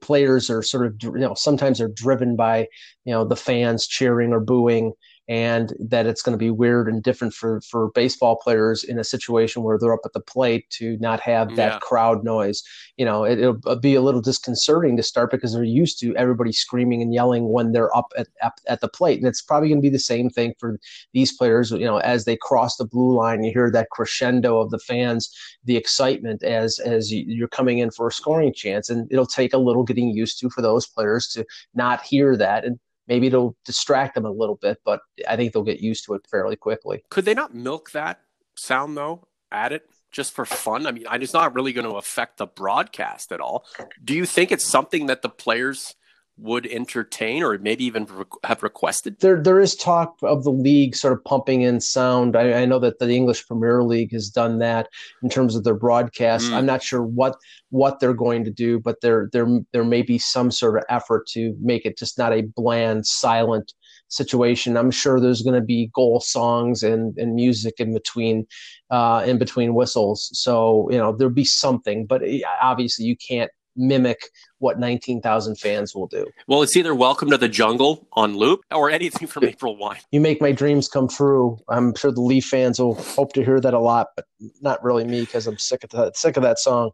players 0.00 0.50
are 0.50 0.62
sort 0.62 0.86
of, 0.86 0.94
you 1.02 1.18
know, 1.18 1.34
sometimes 1.34 1.78
they're 1.78 1.88
driven 1.88 2.36
by, 2.36 2.68
you 3.04 3.12
know, 3.12 3.24
the 3.24 3.36
fans 3.36 3.86
cheering 3.86 4.32
or 4.32 4.40
booing 4.40 4.92
and 5.30 5.74
that 5.78 6.06
it's 6.06 6.22
going 6.22 6.32
to 6.32 6.38
be 6.38 6.50
weird 6.50 6.88
and 6.88 7.04
different 7.04 7.32
for 7.32 7.60
for 7.60 7.92
baseball 7.92 8.34
players 8.34 8.82
in 8.82 8.98
a 8.98 9.04
situation 9.04 9.62
where 9.62 9.78
they're 9.78 9.94
up 9.94 10.00
at 10.04 10.12
the 10.12 10.20
plate 10.20 10.68
to 10.70 10.98
not 10.98 11.20
have 11.20 11.54
that 11.54 11.74
yeah. 11.74 11.78
crowd 11.78 12.24
noise. 12.24 12.64
You 12.96 13.04
know, 13.04 13.22
it, 13.22 13.38
will 13.38 13.60
uh, 13.64 13.76
be 13.76 13.94
a 13.94 14.00
little 14.00 14.20
disconcerting 14.20 14.96
to 14.96 15.04
start 15.04 15.30
because 15.30 15.54
they're 15.54 15.62
used 15.62 16.00
to 16.00 16.16
everybody 16.16 16.50
screaming 16.50 17.00
and 17.00 17.14
yelling 17.14 17.48
when 17.48 17.70
they're 17.70 17.96
up 17.96 18.12
at 18.18 18.26
at, 18.42 18.54
at 18.66 18.80
the 18.80 18.88
plate, 18.88 19.20
and 19.20 19.28
it's 19.28 19.40
probably 19.40 19.68
going 19.68 19.78
to 19.78 19.86
be 19.86 19.88
the 19.88 20.00
same 20.00 20.30
thing 20.30 20.52
for 20.58 20.80
these 21.14 21.32
players. 21.36 21.70
You 21.70 21.86
know, 21.86 21.98
as 21.98 22.24
they 22.24 22.36
cross 22.36 22.76
the 22.76 22.84
blue 22.84 23.14
line, 23.14 23.44
you 23.44 23.52
hear 23.52 23.70
that 23.70 23.90
crescendo 23.90 24.58
of 24.58 24.70
the 24.70 24.80
fans, 24.80 25.32
the 25.62 25.76
excitement 25.76 26.42
as 26.42 26.80
as 26.80 27.12
you're 27.12 27.46
coming 27.46 27.78
in 27.78 27.92
for 27.92 28.08
a 28.08 28.12
scoring 28.12 28.52
chance, 28.52 28.90
and 28.90 29.06
it'll 29.12 29.26
take 29.26 29.54
a 29.54 29.58
little 29.58 29.84
getting 29.84 30.10
used 30.10 30.40
to 30.40 30.50
for 30.50 30.60
those 30.60 30.88
players 30.88 31.28
to 31.28 31.46
not 31.72 32.02
hear 32.02 32.36
that 32.36 32.64
and 32.64 32.80
maybe 33.10 33.26
it'll 33.26 33.56
distract 33.64 34.14
them 34.14 34.24
a 34.24 34.30
little 34.30 34.54
bit, 34.54 34.78
but 34.84 35.00
I 35.28 35.36
think 35.36 35.52
they'll 35.52 35.64
get 35.64 35.80
used 35.80 36.06
to 36.06 36.14
it 36.14 36.22
fairly 36.30 36.56
quickly. 36.56 37.02
Could 37.10 37.26
they 37.26 37.34
not 37.34 37.54
milk 37.54 37.90
that 37.90 38.20
sound 38.54 38.96
though? 38.96 39.26
Add 39.52 39.72
it 39.72 39.82
just 40.12 40.32
for 40.32 40.46
fun? 40.46 40.86
I 40.86 40.92
mean, 40.92 41.04
it's 41.10 41.34
not 41.34 41.54
really 41.54 41.72
going 41.72 41.88
to 41.88 41.96
affect 41.96 42.38
the 42.38 42.46
broadcast 42.46 43.32
at 43.32 43.40
all. 43.40 43.66
Do 44.02 44.14
you 44.14 44.24
think 44.24 44.52
it's 44.52 44.64
something 44.64 45.06
that 45.06 45.22
the 45.22 45.28
players 45.28 45.96
would 46.40 46.66
entertain 46.66 47.42
or 47.42 47.58
maybe 47.58 47.84
even 47.84 48.06
have 48.44 48.62
requested? 48.62 49.20
There, 49.20 49.40
there 49.40 49.60
is 49.60 49.74
talk 49.74 50.16
of 50.22 50.44
the 50.44 50.52
league 50.52 50.96
sort 50.96 51.12
of 51.12 51.24
pumping 51.24 51.62
in 51.62 51.80
sound. 51.80 52.36
I, 52.36 52.62
I, 52.62 52.64
know 52.64 52.78
that 52.78 52.98
the 52.98 53.10
English 53.10 53.46
Premier 53.46 53.82
League 53.82 54.12
has 54.12 54.28
done 54.28 54.58
that 54.58 54.88
in 55.22 55.28
terms 55.28 55.54
of 55.54 55.64
their 55.64 55.74
broadcast. 55.74 56.46
Mm. 56.46 56.54
I'm 56.54 56.66
not 56.66 56.82
sure 56.82 57.02
what 57.02 57.36
what 57.70 58.00
they're 58.00 58.14
going 58.14 58.44
to 58.44 58.50
do, 58.50 58.80
but 58.80 59.00
there 59.00 59.28
there 59.32 59.46
there 59.72 59.84
may 59.84 60.02
be 60.02 60.18
some 60.18 60.50
sort 60.50 60.78
of 60.78 60.84
effort 60.88 61.26
to 61.28 61.54
make 61.60 61.84
it 61.84 61.98
just 61.98 62.18
not 62.18 62.32
a 62.32 62.42
bland, 62.42 63.06
silent 63.06 63.74
situation. 64.08 64.76
I'm 64.76 64.90
sure 64.90 65.20
there's 65.20 65.42
going 65.42 65.60
to 65.60 65.64
be 65.64 65.90
goal 65.94 66.20
songs 66.20 66.82
and, 66.82 67.16
and 67.16 67.34
music 67.34 67.74
in 67.78 67.94
between 67.94 68.46
uh, 68.90 69.24
in 69.26 69.38
between 69.38 69.74
whistles. 69.74 70.30
So 70.32 70.90
you 70.90 70.98
know 70.98 71.14
there'll 71.16 71.32
be 71.32 71.44
something, 71.44 72.06
but 72.06 72.22
obviously 72.62 73.04
you 73.04 73.16
can't 73.16 73.50
mimic 73.76 74.18
what 74.58 74.78
19,000 74.78 75.56
fans 75.56 75.94
will 75.94 76.06
do. 76.06 76.26
Well, 76.46 76.62
it's 76.62 76.76
either 76.76 76.94
Welcome 76.94 77.30
to 77.30 77.38
the 77.38 77.48
Jungle 77.48 78.06
on 78.12 78.36
loop 78.36 78.60
or 78.70 78.90
anything 78.90 79.26
from 79.26 79.44
April 79.46 79.76
Wine. 79.76 80.00
You 80.12 80.20
make 80.20 80.40
my 80.40 80.52
dreams 80.52 80.88
come 80.88 81.08
true. 81.08 81.58
I'm 81.68 81.94
sure 81.94 82.12
the 82.12 82.20
Leaf 82.20 82.46
fans 82.46 82.78
will 82.78 82.94
hope 82.94 83.32
to 83.34 83.44
hear 83.44 83.60
that 83.60 83.74
a 83.74 83.78
lot, 83.78 84.08
but 84.16 84.26
not 84.60 84.82
really 84.84 85.04
me 85.04 85.20
because 85.20 85.46
I'm 85.46 85.58
sick 85.58 85.84
of 85.84 85.90
that 85.90 86.16
sick 86.16 86.36
of 86.36 86.42
that 86.42 86.58
song. 86.58 86.90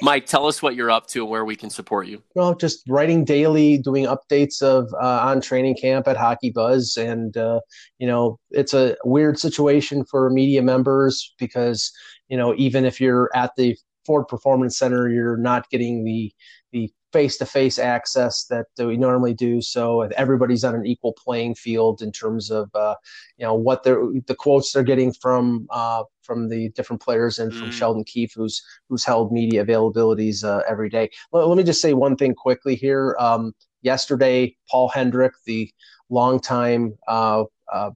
Mike, 0.00 0.26
tell 0.26 0.46
us 0.46 0.62
what 0.62 0.76
you're 0.76 0.90
up 0.90 1.06
to 1.08 1.22
and 1.22 1.30
where 1.30 1.44
we 1.44 1.56
can 1.56 1.70
support 1.70 2.06
you. 2.06 2.22
Well, 2.34 2.54
just 2.54 2.82
writing 2.88 3.24
daily, 3.24 3.78
doing 3.78 4.06
updates 4.06 4.62
of 4.62 4.92
uh, 5.00 5.20
on 5.24 5.40
training 5.40 5.76
camp 5.76 6.06
at 6.06 6.16
Hockey 6.16 6.50
Buzz, 6.50 6.96
and 6.96 7.36
uh, 7.36 7.60
you 7.98 8.06
know 8.06 8.38
it's 8.50 8.74
a 8.74 8.96
weird 9.04 9.38
situation 9.38 10.04
for 10.04 10.30
media 10.30 10.62
members 10.62 11.34
because 11.38 11.92
you 12.28 12.36
know 12.36 12.54
even 12.56 12.84
if 12.84 13.00
you're 13.00 13.30
at 13.34 13.52
the 13.56 13.76
Ford 14.04 14.28
Performance 14.28 14.78
Center, 14.78 15.08
you're 15.08 15.36
not 15.36 15.68
getting 15.70 16.04
the 16.04 16.32
the 16.72 16.90
face-to-face 17.12 17.78
access 17.78 18.46
that 18.46 18.66
we 18.78 18.96
normally 18.96 19.34
do. 19.34 19.60
So 19.60 20.00
everybody's 20.16 20.64
on 20.64 20.74
an 20.74 20.86
equal 20.86 21.12
playing 21.12 21.56
field 21.56 22.00
in 22.00 22.10
terms 22.10 22.50
of 22.50 22.70
uh, 22.74 22.94
you 23.36 23.44
know 23.44 23.54
what 23.54 23.82
they're 23.82 24.02
the 24.26 24.34
quotes 24.34 24.72
they're 24.72 24.82
getting 24.82 25.12
from 25.12 25.66
uh, 25.70 26.04
from 26.22 26.48
the 26.48 26.70
different 26.70 27.02
players 27.02 27.38
and 27.38 27.52
from 27.52 27.68
mm. 27.68 27.72
Sheldon 27.72 28.04
Keefe, 28.04 28.32
who's 28.34 28.62
who's 28.88 29.04
held 29.04 29.32
media 29.32 29.64
availabilities 29.64 30.44
uh, 30.44 30.62
every 30.68 30.88
day. 30.88 31.10
Let, 31.32 31.46
let, 31.46 31.56
me 31.56 31.64
just 31.64 31.82
say 31.82 31.92
one 31.92 32.16
thing 32.16 32.34
quickly 32.34 32.74
here. 32.74 33.16
Um, 33.18 33.52
yesterday, 33.82 34.56
Paul 34.70 34.88
Hendrick, 34.88 35.34
the 35.44 35.70
longtime 36.08 36.96
uh, 37.08 37.44
uh, 37.72 37.90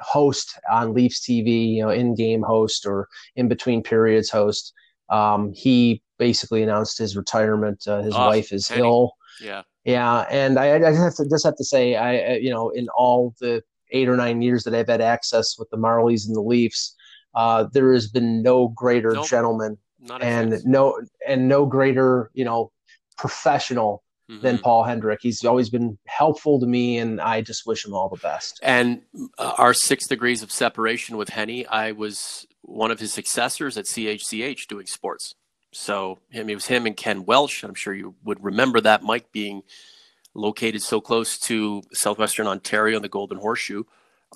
host 0.00 0.58
on 0.70 0.94
Leafs 0.94 1.20
TV, 1.20 1.74
you 1.74 1.82
know, 1.82 1.90
in-game 1.90 2.42
host 2.42 2.86
or 2.86 3.08
in 3.36 3.48
between 3.48 3.82
periods 3.82 4.30
host. 4.30 4.72
Um, 5.10 5.52
he 5.52 6.02
basically 6.18 6.62
announced 6.62 6.98
his 6.98 7.16
retirement. 7.16 7.86
Uh, 7.86 8.02
his 8.02 8.14
wife 8.14 8.52
is 8.52 8.68
Penny. 8.68 8.82
ill. 8.82 9.12
Yeah. 9.40 9.62
Yeah, 9.84 10.26
and 10.30 10.58
I, 10.58 10.86
I 10.86 10.92
have 10.92 11.14
to 11.14 11.26
just 11.30 11.46
have 11.46 11.56
to 11.56 11.64
say, 11.64 11.96
I 11.96 12.34
you 12.34 12.50
know, 12.50 12.68
in 12.68 12.88
all 12.90 13.34
the 13.40 13.62
eight 13.90 14.06
or 14.06 14.16
nine 14.16 14.42
years 14.42 14.64
that 14.64 14.74
I've 14.74 14.88
had 14.88 15.00
access 15.00 15.56
with 15.58 15.70
the 15.70 15.78
Marlies 15.78 16.26
and 16.26 16.36
the 16.36 16.42
Leafs, 16.42 16.94
uh, 17.34 17.64
there 17.72 17.92
has 17.94 18.08
been 18.08 18.42
no 18.42 18.68
greater 18.68 19.12
nope. 19.12 19.26
gentleman 19.26 19.78
and 20.20 20.64
no 20.64 21.00
and 21.26 21.48
no 21.48 21.66
greater 21.66 22.30
you 22.34 22.44
know 22.44 22.70
professional 23.16 24.02
mm-hmm. 24.30 24.42
than 24.42 24.58
Paul 24.58 24.84
Hendrick. 24.84 25.20
He's 25.22 25.44
always 25.44 25.70
been 25.70 25.98
helpful 26.06 26.60
to 26.60 26.66
me, 26.66 26.98
and 26.98 27.20
I 27.20 27.40
just 27.40 27.66
wish 27.66 27.84
him 27.84 27.94
all 27.94 28.08
the 28.08 28.20
best. 28.20 28.60
And 28.62 29.02
uh, 29.38 29.54
our 29.58 29.72
six 29.72 30.06
degrees 30.06 30.42
of 30.42 30.52
separation 30.52 31.16
with 31.16 31.30
Henny, 31.30 31.66
I 31.66 31.92
was 31.92 32.46
one 32.68 32.90
of 32.90 33.00
his 33.00 33.12
successors 33.12 33.76
at 33.78 33.86
CHCH 33.86 34.66
doing 34.66 34.86
sports. 34.86 35.34
So 35.72 36.18
him, 36.30 36.48
it 36.48 36.54
was 36.54 36.66
him 36.66 36.86
and 36.86 36.96
Ken 36.96 37.24
Welch. 37.24 37.64
I'm 37.64 37.74
sure 37.74 37.94
you 37.94 38.14
would 38.24 38.42
remember 38.42 38.80
that 38.80 39.02
Mike 39.02 39.32
being 39.32 39.62
located 40.34 40.82
so 40.82 41.00
close 41.00 41.38
to 41.38 41.82
southwestern 41.92 42.46
Ontario 42.46 42.96
and 42.96 43.04
the 43.04 43.08
Golden 43.08 43.38
Horseshoe. 43.38 43.84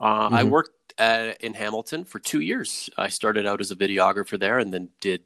Uh, 0.00 0.26
mm-hmm. 0.26 0.34
I 0.34 0.44
worked 0.44 0.94
at, 0.98 1.40
in 1.40 1.54
Hamilton 1.54 2.04
for 2.04 2.18
two 2.18 2.40
years. 2.40 2.90
I 2.96 3.08
started 3.08 3.46
out 3.46 3.60
as 3.60 3.70
a 3.70 3.76
videographer 3.76 4.38
there, 4.38 4.58
and 4.58 4.72
then 4.72 4.88
did 5.00 5.22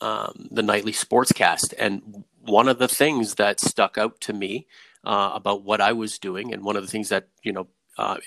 um, 0.00 0.48
the 0.50 0.62
nightly 0.62 0.92
sportscast. 0.92 1.74
And 1.78 2.24
one 2.40 2.68
of 2.68 2.78
the 2.78 2.88
things 2.88 3.36
that 3.36 3.60
stuck 3.60 3.98
out 3.98 4.20
to 4.22 4.32
me 4.32 4.66
uh, 5.04 5.30
about 5.34 5.62
what 5.64 5.80
I 5.80 5.92
was 5.92 6.18
doing, 6.18 6.52
and 6.52 6.64
one 6.64 6.76
of 6.76 6.82
the 6.82 6.90
things 6.90 7.08
that 7.08 7.28
you 7.42 7.52
know 7.52 7.68
uh, 7.98 8.18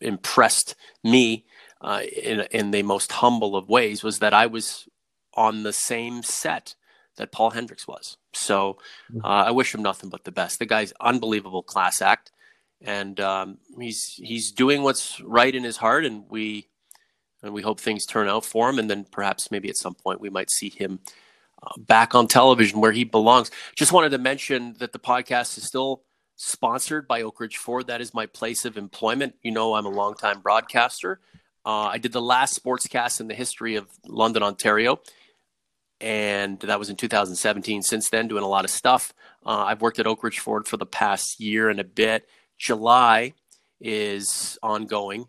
impressed 0.00 0.74
me 1.02 1.44
uh, 1.80 2.02
in 2.16 2.40
in 2.50 2.70
the 2.70 2.82
most 2.82 3.12
humble 3.12 3.56
of 3.56 3.68
ways, 3.68 4.02
was 4.02 4.18
that 4.20 4.34
I 4.34 4.46
was 4.46 4.88
on 5.34 5.62
the 5.62 5.72
same 5.72 6.22
set 6.22 6.74
that 7.16 7.32
Paul 7.32 7.50
Hendricks 7.50 7.86
was. 7.86 8.16
So 8.32 8.78
mm-hmm. 9.12 9.24
uh, 9.24 9.44
I 9.44 9.50
wish 9.50 9.74
him 9.74 9.82
nothing 9.82 10.10
but 10.10 10.24
the 10.24 10.32
best. 10.32 10.58
The 10.58 10.66
guy's 10.66 10.92
unbelievable 11.00 11.62
class 11.62 12.00
act, 12.00 12.32
and 12.80 13.18
um, 13.20 13.58
he's 13.78 14.14
he's 14.16 14.52
doing 14.52 14.82
what's 14.82 15.20
right 15.20 15.54
in 15.54 15.64
his 15.64 15.76
heart, 15.76 16.04
and 16.04 16.24
we 16.30 16.68
and 17.42 17.52
we 17.52 17.62
hope 17.62 17.80
things 17.80 18.06
turn 18.06 18.28
out 18.28 18.44
for 18.44 18.68
him. 18.68 18.78
And 18.78 18.90
then 18.90 19.04
perhaps 19.10 19.50
maybe 19.50 19.68
at 19.68 19.76
some 19.76 19.94
point 19.94 20.20
we 20.20 20.30
might 20.30 20.50
see 20.50 20.70
him 20.70 21.00
uh, 21.62 21.72
back 21.78 22.14
on 22.14 22.26
television 22.26 22.80
where 22.80 22.92
he 22.92 23.04
belongs. 23.04 23.50
Just 23.74 23.92
wanted 23.92 24.10
to 24.10 24.18
mention 24.18 24.74
that 24.78 24.92
the 24.92 24.98
podcast 24.98 25.56
is 25.58 25.64
still 25.64 26.02
sponsored 26.36 27.08
by 27.08 27.22
Oak 27.22 27.40
Ridge 27.40 27.56
Ford. 27.56 27.86
That 27.86 28.00
is 28.00 28.12
my 28.12 28.26
place 28.26 28.64
of 28.64 28.76
employment. 28.76 29.34
You 29.42 29.52
know, 29.52 29.74
I'm 29.74 29.86
a 29.86 29.90
longtime 29.90 30.40
broadcaster. 30.40 31.20
Uh, 31.66 31.88
I 31.88 31.98
did 31.98 32.12
the 32.12 32.22
last 32.22 32.62
sportscast 32.62 33.20
in 33.20 33.26
the 33.26 33.34
history 33.34 33.74
of 33.74 33.88
London, 34.06 34.42
Ontario 34.42 35.00
and 36.00 36.58
that 36.60 36.78
was 36.78 36.90
in 36.90 36.96
2017. 36.96 37.82
Since 37.82 38.10
then, 38.10 38.28
doing 38.28 38.44
a 38.44 38.48
lot 38.48 38.64
of 38.64 38.70
stuff. 38.70 39.14
Uh, 39.44 39.64
I've 39.66 39.80
worked 39.80 39.98
at 39.98 40.06
Oak 40.06 40.22
Ridge 40.22 40.38
Ford 40.38 40.66
for 40.66 40.76
the 40.76 40.86
past 40.86 41.40
year 41.40 41.68
and 41.68 41.80
a 41.80 41.84
bit. 41.84 42.28
July 42.58 43.34
is 43.80 44.58
ongoing. 44.62 45.26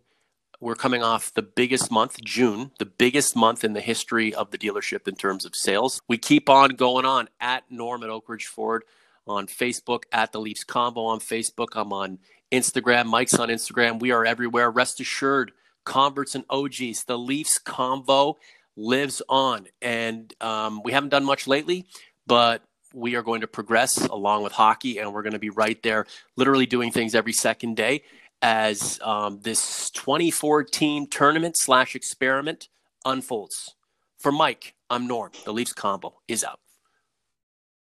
We're 0.60 0.76
coming 0.76 1.04
off 1.04 1.34
the 1.34 1.44
biggest 1.44 1.92
month, 1.92 2.18
June, 2.24 2.72
the 2.80 2.86
biggest 2.86 3.36
month 3.36 3.64
in 3.64 3.74
the 3.74 3.82
history 3.82 4.34
of 4.34 4.50
the 4.50 4.58
dealership 4.58 5.08
in 5.08 5.16
terms 5.16 5.46
of 5.46 5.56
sales. 5.56 6.02
We 6.08 6.18
keep 6.18 6.50
on 6.50 6.72
going 6.72 7.06
on 7.06 7.30
at 7.40 7.64
Norm 7.70 8.04
at 8.04 8.10
Oak 8.10 8.28
Ridge 8.28 8.48
Ford 8.48 8.84
on 9.28 9.46
Facebook, 9.46 10.04
at 10.12 10.32
the 10.32 10.40
Leafs 10.40 10.64
Convo 10.64 11.08
on 11.08 11.20
Facebook. 11.20 11.68
I'm 11.76 11.94
on 11.94 12.18
Instagram. 12.52 13.06
Mike's 13.06 13.36
on 13.36 13.50
Instagram. 13.50 14.00
We 14.00 14.12
are 14.12 14.26
everywhere. 14.26 14.72
Rest 14.72 15.00
assured, 15.00 15.52
converts 15.88 16.36
and 16.36 16.44
OGs, 16.50 17.06
the 17.06 17.18
Leafs 17.18 17.58
Convo 17.58 18.36
lives 18.76 19.22
on. 19.28 19.68
And 19.82 20.32
um, 20.42 20.82
we 20.84 20.92
haven't 20.92 21.10
done 21.10 21.26
much 21.26 21.48
lately, 21.48 21.86
but 22.28 22.62
we 22.94 23.16
are 23.16 23.24
going 23.24 23.42
to 23.42 23.48
progress 23.48 23.98
along 24.06 24.44
with 24.44 24.52
hockey, 24.54 25.00
and 25.00 25.14
we're 25.14 25.24
going 25.24 25.34
to 25.34 25.40
be 25.40 25.50
right 25.50 25.82
there, 25.84 26.06
literally 26.36 26.66
doing 26.66 26.92
things 26.92 27.16
every 27.16 27.34
second 27.34 27.76
day 27.76 28.04
as 28.42 29.00
um, 29.02 29.40
this 29.42 29.90
2014 29.92 31.08
tournament 31.08 31.56
slash 31.58 31.96
experiment 31.96 32.68
unfolds. 33.06 33.76
For 34.20 34.32
Mike, 34.32 34.76
I'm 34.90 35.08
Norm. 35.08 35.32
The 35.46 35.54
Leafs 35.54 35.74
Convo 35.74 36.14
is 36.28 36.44
out. 36.44 36.60